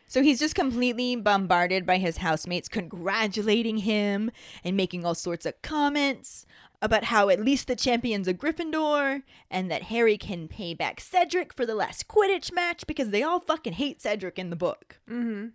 [0.09, 4.31] so he's just completely bombarded by his housemates congratulating him
[4.65, 6.47] and making all sorts of comments
[6.81, 11.53] about how at least the champion's a Gryffindor and that Harry can pay back Cedric
[11.53, 14.99] for the last Quidditch match because they all fucking hate Cedric in the book.
[15.11, 15.49] Mm-hmm.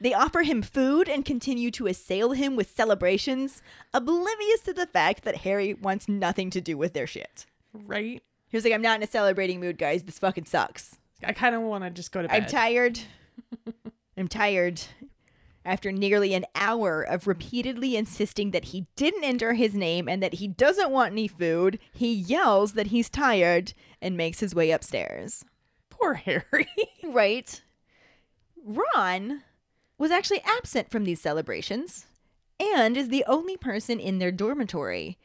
[0.00, 3.60] They offer him food and continue to assail him with celebrations,
[3.92, 7.44] oblivious to the fact that Harry wants nothing to do with their shit.
[7.74, 8.22] Right?
[8.48, 10.04] He was like, I'm not in a celebrating mood, guys.
[10.04, 10.96] This fucking sucks.
[11.22, 12.42] I kind of want to just go to bed.
[12.42, 12.98] I'm tired.
[14.16, 14.82] I'm tired.
[15.64, 20.34] After nearly an hour of repeatedly insisting that he didn't enter his name and that
[20.34, 25.44] he doesn't want any food, he yells that he's tired and makes his way upstairs.
[25.90, 26.68] Poor Harry.
[27.04, 27.60] Right?
[28.64, 29.42] Ron
[29.98, 32.06] was actually absent from these celebrations
[32.60, 35.18] and is the only person in their dormitory.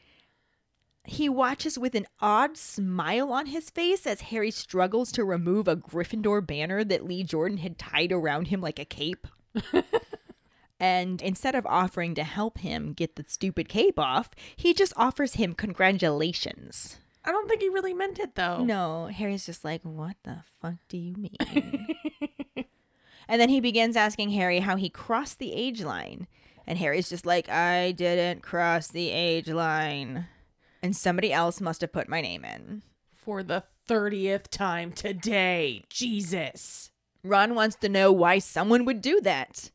[1.06, 5.76] He watches with an odd smile on his face as Harry struggles to remove a
[5.76, 9.26] Gryffindor banner that Lee Jordan had tied around him like a cape.
[10.80, 15.34] and instead of offering to help him get the stupid cape off, he just offers
[15.34, 16.98] him congratulations.
[17.24, 18.64] I don't think he really meant it though.
[18.64, 21.86] No, Harry's just like, what the fuck do you mean?
[23.28, 26.26] and then he begins asking Harry how he crossed the age line.
[26.66, 30.26] And Harry's just like, I didn't cross the age line.
[30.86, 32.82] And somebody else must have put my name in.
[33.16, 35.82] For the 30th time today.
[35.90, 36.92] Jesus.
[37.24, 39.72] Ron wants to know why someone would do that.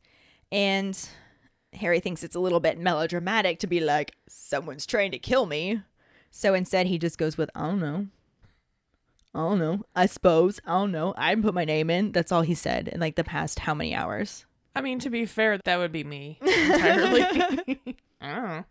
[0.50, 0.98] And
[1.74, 5.82] Harry thinks it's a little bit melodramatic to be like, someone's trying to kill me.
[6.30, 8.06] So instead, he just goes with, I don't know.
[9.34, 9.84] I don't know.
[9.94, 10.60] I suppose.
[10.64, 11.12] I don't know.
[11.18, 12.12] I put my name in.
[12.12, 14.46] That's all he said in like the past how many hours?
[14.74, 17.20] I mean, to be fair, that would be me entirely.
[18.22, 18.64] I don't know.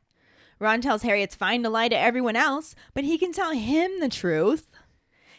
[0.62, 4.00] Ron tells Harry it's fine to lie to everyone else, but he can tell him
[4.00, 4.68] the truth.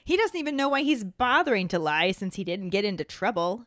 [0.04, 3.66] He doesn't even know why he's bothering to lie since he didn't get into trouble.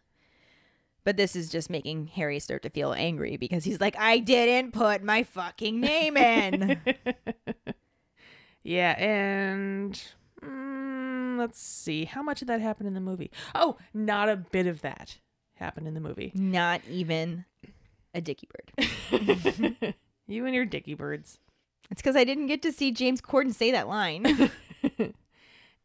[1.06, 4.74] But this is just making Harry start to feel angry because he's like, I didn't
[4.74, 6.82] put my fucking name in.
[8.66, 10.04] Yeah, and
[10.44, 12.06] mm, let's see.
[12.06, 13.30] How much of that happened in the movie?
[13.54, 15.20] Oh, not a bit of that
[15.54, 16.32] happened in the movie.
[16.34, 17.46] Not even
[18.16, 18.88] a dicky bird.
[20.28, 21.38] you and your dicky birds.
[21.92, 24.52] It's because I didn't get to see James Corden say that line.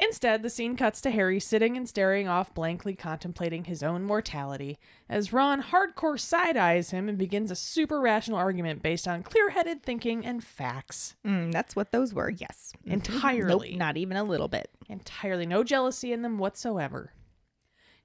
[0.02, 4.78] Instead, the scene cuts to Harry sitting and staring off blankly contemplating his own mortality
[5.10, 9.50] as Ron hardcore side eyes him and begins a super rational argument based on clear
[9.50, 11.16] headed thinking and facts.
[11.26, 12.30] Mm, that's what those were.
[12.30, 13.70] Yes, Entirely.
[13.70, 14.70] Nope, not even a little bit.
[14.88, 17.12] Entirely no jealousy in them whatsoever.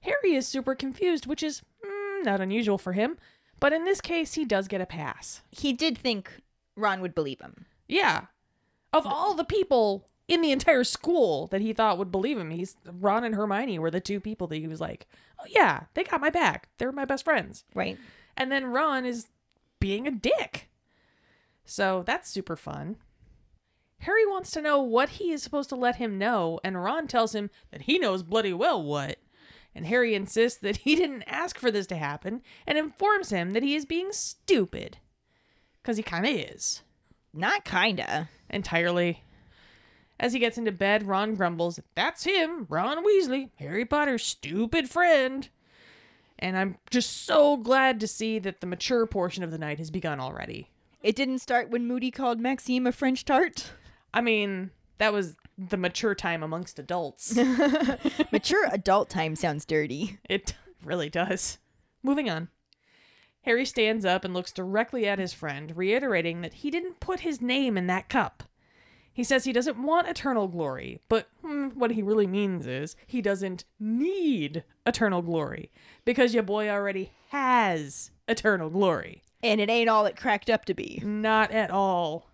[0.00, 3.16] Harry is super confused, which is mm, not unusual for him,
[3.58, 5.40] but in this case, he does get a pass.
[5.50, 6.42] He did think
[6.76, 7.64] Ron would believe him.
[7.88, 8.26] Yeah.
[8.92, 12.76] Of all the people in the entire school that he thought would believe him, he's
[12.84, 15.06] Ron and Hermione were the two people that he was like,
[15.38, 16.68] "Oh yeah, they got my back.
[16.78, 17.98] They're my best friends." Right.
[18.36, 19.28] And then Ron is
[19.80, 20.68] being a dick.
[21.64, 22.96] So that's super fun.
[24.00, 27.34] Harry wants to know what he is supposed to let him know, and Ron tells
[27.34, 29.18] him that he knows bloody well what.
[29.74, 33.62] And Harry insists that he didn't ask for this to happen and informs him that
[33.62, 34.98] he is being stupid.
[35.82, 36.82] Because he kind of is.
[37.36, 38.28] Not kinda.
[38.50, 39.22] Entirely.
[40.18, 45.48] As he gets into bed, Ron grumbles, That's him, Ron Weasley, Harry Potter's stupid friend.
[46.38, 49.90] And I'm just so glad to see that the mature portion of the night has
[49.90, 50.70] begun already.
[51.02, 53.72] It didn't start when Moody called Maxime a French tart.
[54.14, 57.36] I mean, that was the mature time amongst adults.
[58.32, 60.18] Mature adult time sounds dirty.
[60.28, 61.58] it really does.
[62.02, 62.48] Moving on.
[63.46, 67.40] Harry stands up and looks directly at his friend, reiterating that he didn't put his
[67.40, 68.42] name in that cup.
[69.14, 73.22] He says he doesn't want eternal glory, but hmm, what he really means is he
[73.22, 75.70] doesn't need eternal glory
[76.04, 79.22] because your boy already has eternal glory.
[79.44, 81.00] And it ain't all it cracked up to be.
[81.04, 82.26] Not at all.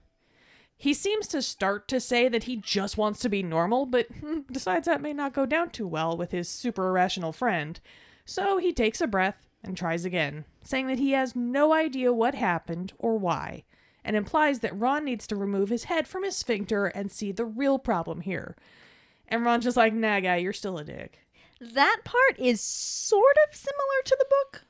[0.76, 4.40] He seems to start to say that he just wants to be normal, but hmm,
[4.50, 7.78] decides that may not go down too well with his super irrational friend.
[8.24, 12.34] So he takes a breath and tries again, saying that he has no idea what
[12.34, 13.64] happened or why,
[14.04, 17.44] and implies that Ron needs to remove his head from his sphincter and see the
[17.44, 18.56] real problem here.
[19.28, 21.20] And Ron's just like, nah, guy, you're still a dick.
[21.60, 24.64] That part is sort of similar to the book.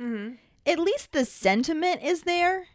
[0.00, 0.34] Mm-hmm.
[0.66, 2.68] At least the sentiment is there.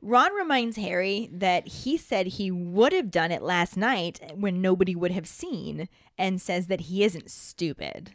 [0.00, 4.94] Ron reminds Harry that he said he would have done it last night when nobody
[4.94, 8.12] would have seen, and says that he isn't stupid.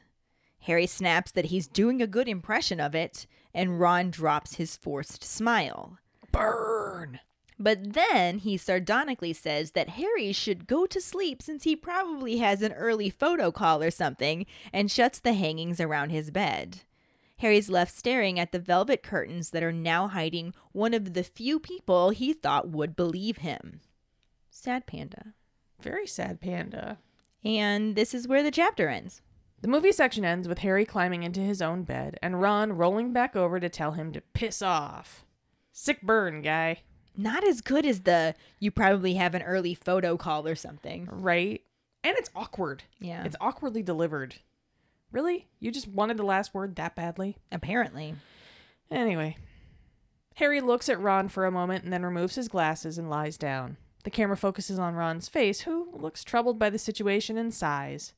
[0.63, 5.23] Harry snaps that he's doing a good impression of it, and Ron drops his forced
[5.23, 5.97] smile.
[6.31, 7.19] Burn!
[7.59, 12.61] But then he sardonically says that Harry should go to sleep since he probably has
[12.61, 16.79] an early photo call or something, and shuts the hangings around his bed.
[17.37, 21.59] Harry's left staring at the velvet curtains that are now hiding one of the few
[21.59, 23.81] people he thought would believe him.
[24.49, 25.33] Sad panda.
[25.81, 26.99] Very sad panda.
[27.43, 29.21] And this is where the chapter ends.
[29.63, 33.33] The movie section ends with Harry climbing into his own bed and Ron rolling back
[33.33, 35.23] over to tell him to piss off.
[35.71, 36.81] Sick burn, guy.
[37.15, 41.07] Not as good as the you probably have an early photo call or something.
[41.09, 41.61] Right?
[42.03, 42.83] And it's awkward.
[42.99, 43.23] Yeah.
[43.23, 44.35] It's awkwardly delivered.
[45.13, 45.47] Really?
[45.61, 47.37] You just wanted the last word that badly?
[47.49, 48.15] apparently.
[48.91, 49.37] Anyway.
[50.35, 53.77] Harry looks at Ron for a moment and then removes his glasses and lies down.
[54.03, 58.13] The camera focuses on Ron's face, who looks troubled by the situation and sighs.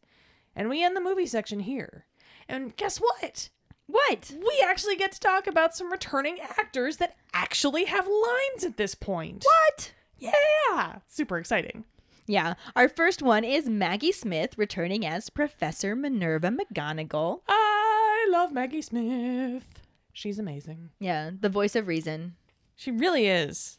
[0.56, 2.06] And we end the movie section here.
[2.48, 3.50] And guess what?
[3.88, 4.32] What?
[4.36, 8.96] We actually get to talk about some returning actors that actually have lines at this
[8.96, 9.46] point.
[9.46, 9.94] What?
[10.18, 11.00] Yeah!
[11.08, 11.86] Super exciting.
[12.28, 17.42] Yeah, our first one is Maggie Smith returning as Professor Minerva McGonagall.
[17.48, 19.64] I love Maggie Smith.
[20.12, 20.90] She's amazing.
[21.00, 22.36] Yeah, the voice of reason.
[22.76, 23.78] She really is.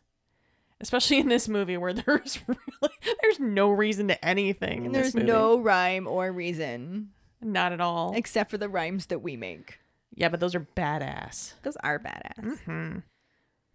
[0.80, 4.84] Especially in this movie where there's really there's no reason to anything.
[4.86, 5.26] In There's this movie.
[5.26, 7.10] no rhyme or reason
[7.40, 8.12] not at all.
[8.14, 9.78] except for the rhymes that we make.
[10.14, 11.54] Yeah, but those are badass.
[11.62, 12.58] Those are badass.
[12.64, 12.98] Hmm.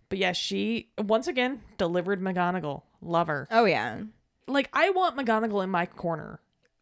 [0.09, 2.83] But yeah, she once again delivered McGonagall.
[3.01, 3.47] Love her.
[3.49, 4.01] Oh yeah.
[4.47, 6.39] Like I want McGonagall in my corner.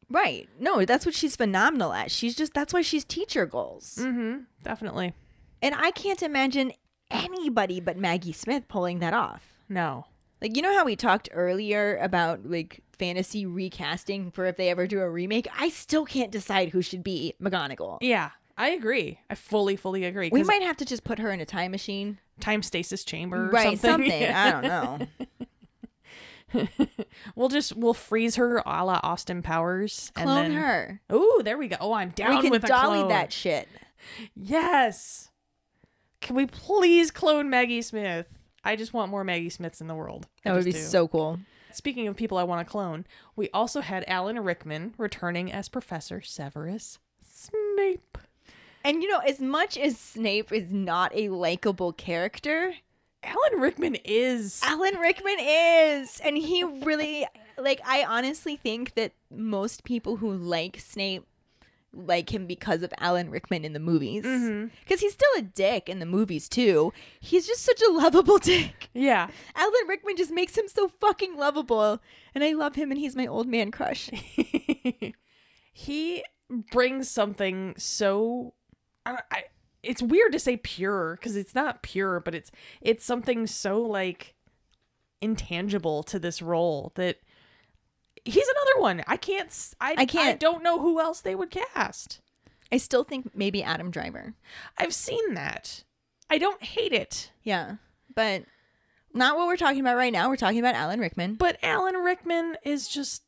[0.10, 0.50] Right.
[0.60, 2.10] No, that's what she's phenomenal at.
[2.12, 3.98] She's just that's why she's teacher goals.
[4.02, 4.40] Mm-hmm.
[4.64, 5.14] Definitely.
[5.62, 6.74] And I can't imagine
[7.12, 9.44] anybody but Maggie Smith pulling that off.
[9.68, 10.06] No.
[10.42, 14.88] Like you know how we talked earlier about like fantasy recasting for if they ever
[14.88, 15.48] do a remake?
[15.58, 17.98] I still can't decide who should be McGonagall.
[18.02, 19.20] Yeah, I agree.
[19.30, 20.30] I fully, fully agree.
[20.32, 22.20] We might have to just put her in a time machine.
[22.40, 24.10] time stasis chamber, or right, Something.
[24.10, 24.24] something.
[24.34, 24.64] I don't
[26.54, 26.68] know.
[27.36, 30.12] we'll just we'll freeze her a la Austin Powers.
[30.16, 31.02] Clone and then, her.
[31.12, 31.78] Ooh, there we go.
[31.80, 33.68] Oh, I'm down we can with dolly that shit.
[34.36, 35.30] Yes.
[36.22, 38.28] Can we please clone Maggie Smith?
[38.64, 40.28] I just want more Maggie Smiths in the world.
[40.46, 40.78] I That would be do.
[40.78, 41.40] so cool.
[41.72, 43.06] Speaking of people I want to clone,
[43.36, 48.18] we also had Alan Rickman returning as Professor Severus Snape.
[48.84, 52.74] And you know, as much as Snape is not a likable character,
[53.24, 54.62] Alan Rickman is.
[54.64, 60.80] Alan Rickman is, and he really like I honestly think that most people who like
[60.80, 61.26] Snape
[61.94, 64.24] like him because of Alan Rickman in the movies.
[64.24, 64.68] Mm-hmm.
[64.82, 66.94] Because he's still a dick in the movies too.
[67.20, 68.90] He's just such a lovable dick.
[68.94, 69.30] Yeah.
[69.56, 72.02] Alan Rickman just makes him so fucking lovable.
[72.36, 74.10] And I love him and he's my old man crush.
[75.74, 76.24] he
[76.72, 78.54] brings something so
[79.06, 79.44] I, I
[79.84, 84.36] it's weird to say pure because it's not pure but it's it's something so like
[85.22, 87.18] intangible to this role that
[88.30, 92.22] he's another one i can't I can't- i don't know who else they would cast
[92.72, 94.34] I still think maybe Adam Driver.
[94.78, 95.84] i've seen that
[96.30, 97.76] i don't hate it Yeah.
[98.16, 98.44] But
[99.14, 100.30] not what we're talking about right now.
[100.30, 101.36] We're talking about Alan Rickman.
[101.36, 103.24] but alan rickman is just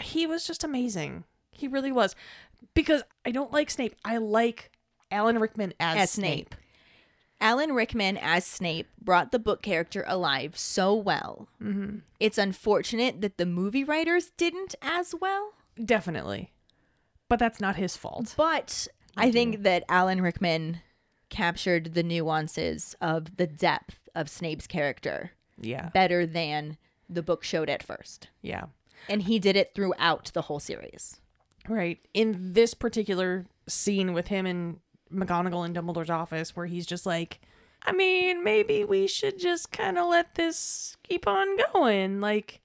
[0.00, 1.22] he was just amazing
[1.52, 2.16] he really was
[2.74, 4.72] because i don't like snape i like
[5.12, 6.48] alan rickman as, As snape.
[6.48, 6.54] Snape.
[7.44, 11.46] Alan Rickman as Snape brought the book character alive so well.
[11.62, 11.98] Mm-hmm.
[12.18, 15.52] It's unfortunate that the movie writers didn't as well.
[15.84, 16.52] Definitely.
[17.28, 18.32] But that's not his fault.
[18.36, 20.80] But I think that Alan Rickman
[21.28, 25.90] captured the nuances of the depth of Snape's character Yeah.
[25.90, 26.78] better than
[27.10, 28.28] the book showed at first.
[28.40, 28.66] Yeah.
[29.06, 31.20] And he did it throughout the whole series.
[31.68, 31.98] Right.
[32.14, 34.80] In this particular scene with him and
[35.12, 37.40] McGonagall in Dumbledore's office, where he's just like,
[37.82, 42.20] I mean, maybe we should just kind of let this keep on going.
[42.20, 42.60] Like,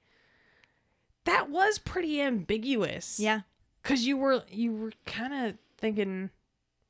[1.25, 3.19] that was pretty ambiguous.
[3.19, 3.41] Yeah.
[3.83, 6.29] Because you were, you were kind of thinking,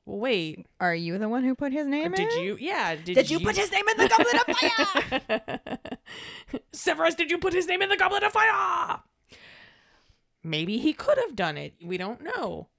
[0.05, 2.39] well, wait, Are you the one who put his name did in?
[2.43, 6.59] you, yeah, did, Did you put his name in the goblet of fire?
[6.73, 8.99] Severus, did you put his name in the goblet of fire?
[10.43, 11.73] Maybe he could have done it.
[11.83, 12.69] We don't know.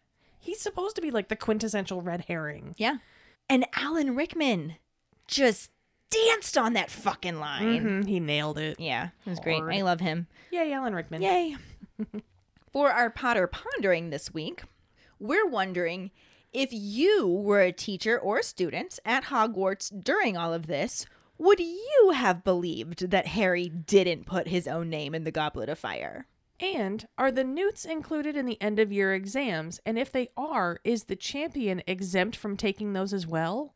[0.41, 2.75] He's supposed to be like the quintessential red herring.
[2.79, 2.97] yeah.
[3.49, 4.77] And Alan Rickman
[5.27, 5.71] just
[6.11, 8.03] danced on that fucking line.
[8.05, 8.79] Mhm, He nailed it.
[8.81, 9.63] Yeah, it was great.
[9.63, 10.27] I love him.
[10.53, 11.21] Yay, Alan Rickman.
[11.23, 11.57] Yay.
[12.73, 14.63] For our Potter Pondering this week,
[15.19, 16.11] we're wondering
[16.53, 21.05] if you were a teacher or a student at Hogwarts during all of this,
[21.39, 25.79] would you have believed that Harry didn't put his own name in the Goblet of
[25.79, 26.27] Fire?
[26.61, 29.81] And are the newts included in the end of year exams?
[29.87, 33.75] And if they are, is the champion exempt from taking those as well?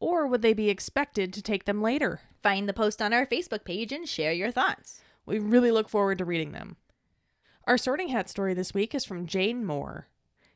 [0.00, 2.20] Or would they be expected to take them later?
[2.42, 5.00] Find the post on our Facebook page and share your thoughts.
[5.24, 6.76] We really look forward to reading them.
[7.66, 10.08] Our sorting hat story this week is from Jane Moore.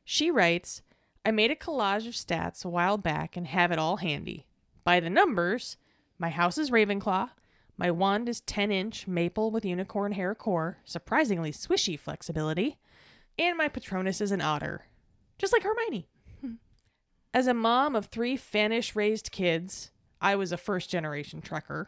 [0.04, 0.82] She writes
[1.24, 4.46] I made a collage of stats a while back and have it all handy.
[4.82, 5.76] By the numbers,
[6.18, 7.30] my house is Ravenclaw,
[7.78, 12.76] my wand is 10 inch maple with unicorn hair core, surprisingly swishy flexibility,
[13.38, 14.86] and my Patronus is an otter,
[15.38, 16.08] just like Hermione.
[17.34, 21.86] As a mom of three Fanish raised kids, I was a first generation Trekker.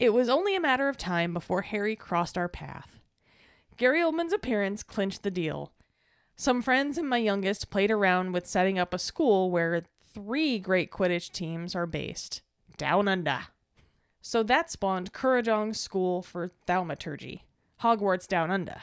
[0.00, 2.98] It was only a matter of time before Harry crossed our path.
[3.76, 5.72] Gary Oldman's appearance clinched the deal.
[6.34, 10.90] Some friends and my youngest played around with setting up a school where three great
[10.90, 12.42] Quidditch teams are based
[12.76, 13.46] down under.
[14.20, 17.44] So that spawned Kurrajong's School for Thaumaturgy,
[17.82, 18.82] Hogwarts Down Under.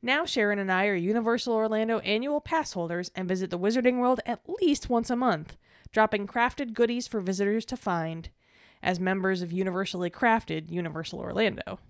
[0.00, 4.20] Now Sharon and I are Universal Orlando annual pass holders and visit the Wizarding World
[4.24, 5.56] at least once a month,
[5.92, 8.30] dropping crafted goodies for visitors to find
[8.82, 11.80] as members of Universally Crafted Universal Orlando.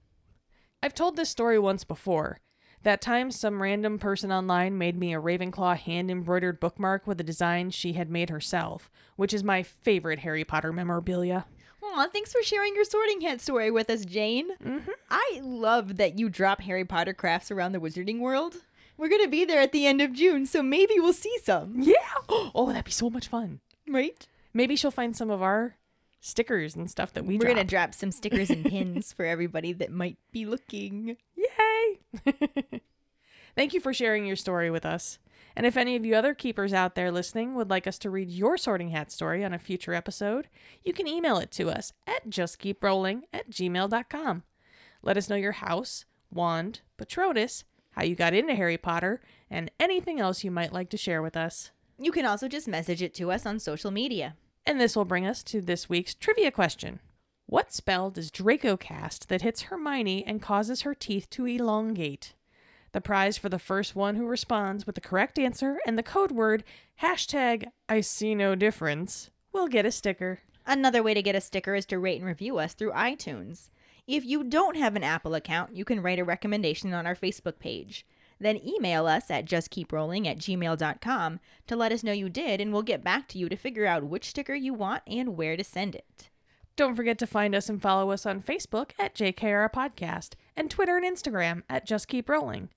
[0.82, 2.38] I've told this story once before.
[2.82, 7.24] That time some random person online made me a Ravenclaw hand embroidered bookmark with a
[7.24, 11.44] design she had made herself, which is my favorite Harry Potter memorabilia.
[11.82, 14.56] Aw, thanks for sharing your sorting hat story with us, Jane.
[14.62, 14.88] Mhm.
[15.10, 18.56] I love that you drop Harry Potter crafts around the Wizarding World.
[18.96, 21.74] We're going to be there at the end of June, so maybe we'll see some.
[21.80, 21.94] Yeah!
[22.54, 23.60] Oh, that'd be so much fun.
[23.86, 24.26] Right?
[24.52, 25.76] Maybe she'll find some of our
[26.20, 29.72] stickers and stuff that we We're going to drop some stickers and pins for everybody
[29.74, 31.16] that might be looking.
[31.36, 31.98] Yay!
[33.54, 35.18] Thank you for sharing your story with us.
[35.56, 38.30] And if any of you other keepers out there listening would like us to read
[38.30, 40.48] your sorting hat story on a future episode,
[40.84, 44.42] you can email it to us at justkeeprolling at gmail.com.
[45.02, 49.20] Let us know your house, wand, Patronus, how you got into Harry Potter,
[49.50, 51.70] and anything else you might like to share with us.
[51.98, 54.36] You can also just message it to us on social media.
[54.64, 57.00] And this will bring us to this week's trivia question.
[57.46, 62.34] What spell does Draco cast that hits Hermione and causes her teeth to elongate?
[62.92, 66.32] The prize for the first one who responds with the correct answer and the code
[66.32, 66.64] word
[67.02, 70.40] hashtag I see no difference will get a sticker.
[70.66, 73.70] Another way to get a sticker is to rate and review us through iTunes.
[74.06, 77.58] If you don't have an Apple account, you can write a recommendation on our Facebook
[77.58, 78.06] page.
[78.40, 82.82] Then email us at justkeeprolling at gmail.com to let us know you did, and we'll
[82.82, 85.94] get back to you to figure out which sticker you want and where to send
[85.94, 86.30] it.
[86.76, 90.96] Don't forget to find us and follow us on Facebook at JKR Podcast and Twitter
[90.96, 92.68] and Instagram at Just Keep Rolling.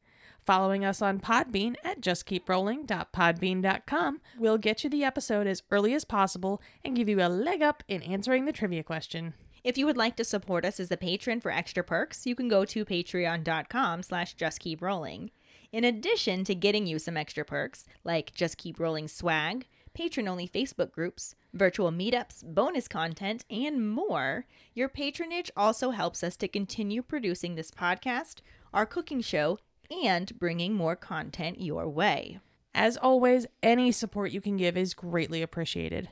[0.46, 6.62] Following us on Podbean at justkeeprolling.podbean.com will get you the episode as early as possible
[6.86, 9.36] and give you a leg up in answering the trivia question.
[9.64, 12.48] If you would like to support us as a patron for extra perks, you can
[12.48, 15.30] go to patreon.com slash justkeeprolling.
[15.72, 20.92] In addition to getting you some extra perks, like Just Keep Rolling swag, patron-only Facebook
[20.92, 27.56] groups, virtual meetups, bonus content, and more, your patronage also helps us to continue producing
[27.56, 28.42] this podcast,
[28.74, 29.60] our cooking show,
[30.04, 32.40] and bringing more content your way.
[32.74, 36.10] As always, any support you can give is greatly appreciated.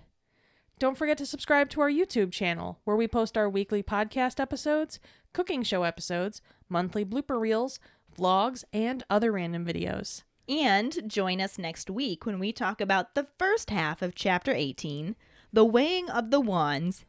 [0.77, 4.99] Don't forget to subscribe to our YouTube channel, where we post our weekly podcast episodes,
[5.33, 7.79] cooking show episodes, monthly blooper reels,
[8.17, 10.23] vlogs, and other random videos.
[10.49, 15.15] And join us next week when we talk about the first half of Chapter 18,
[15.53, 17.05] the weighing of the wands,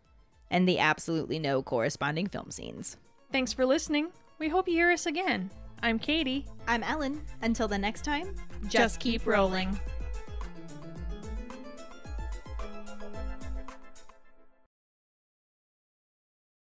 [0.51, 2.99] and the absolutely no corresponding film scenes.
[3.33, 4.09] Thanks for listening.
[4.39, 5.51] We hope you hear us again.
[5.83, 6.45] I'm Katie.
[6.69, 7.23] I'm Ellen.
[7.41, 8.35] Until the next time,
[8.69, 9.81] Just keep rolling.